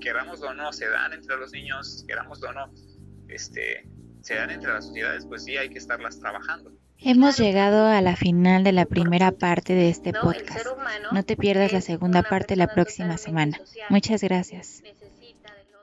queramos 0.00 0.42
o 0.42 0.52
no, 0.54 0.72
se 0.72 0.88
dan 0.88 1.12
entre 1.12 1.36
los 1.36 1.52
niños, 1.52 2.04
queramos 2.08 2.42
o 2.42 2.52
no, 2.52 2.72
este, 3.28 3.86
se 4.22 4.34
dan 4.34 4.50
entre 4.50 4.72
las 4.72 4.86
sociedades, 4.86 5.26
pues 5.26 5.44
sí 5.44 5.56
hay 5.56 5.68
que 5.68 5.78
estarlas 5.78 6.18
trabajando. 6.18 6.72
Hemos 6.98 7.38
llegado 7.38 7.86
a 7.86 8.00
la 8.02 8.14
final 8.14 8.62
de 8.62 8.72
la 8.72 8.84
primera 8.84 9.32
parte 9.32 9.74
de 9.74 9.88
este 9.88 10.12
podcast. 10.12 10.66
No 11.12 11.22
te 11.22 11.36
pierdas 11.36 11.72
la 11.72 11.80
segunda 11.80 12.22
parte 12.22 12.56
la 12.56 12.66
próxima 12.66 13.16
semana. 13.16 13.58
Muchas 13.88 14.22
gracias. 14.22 14.82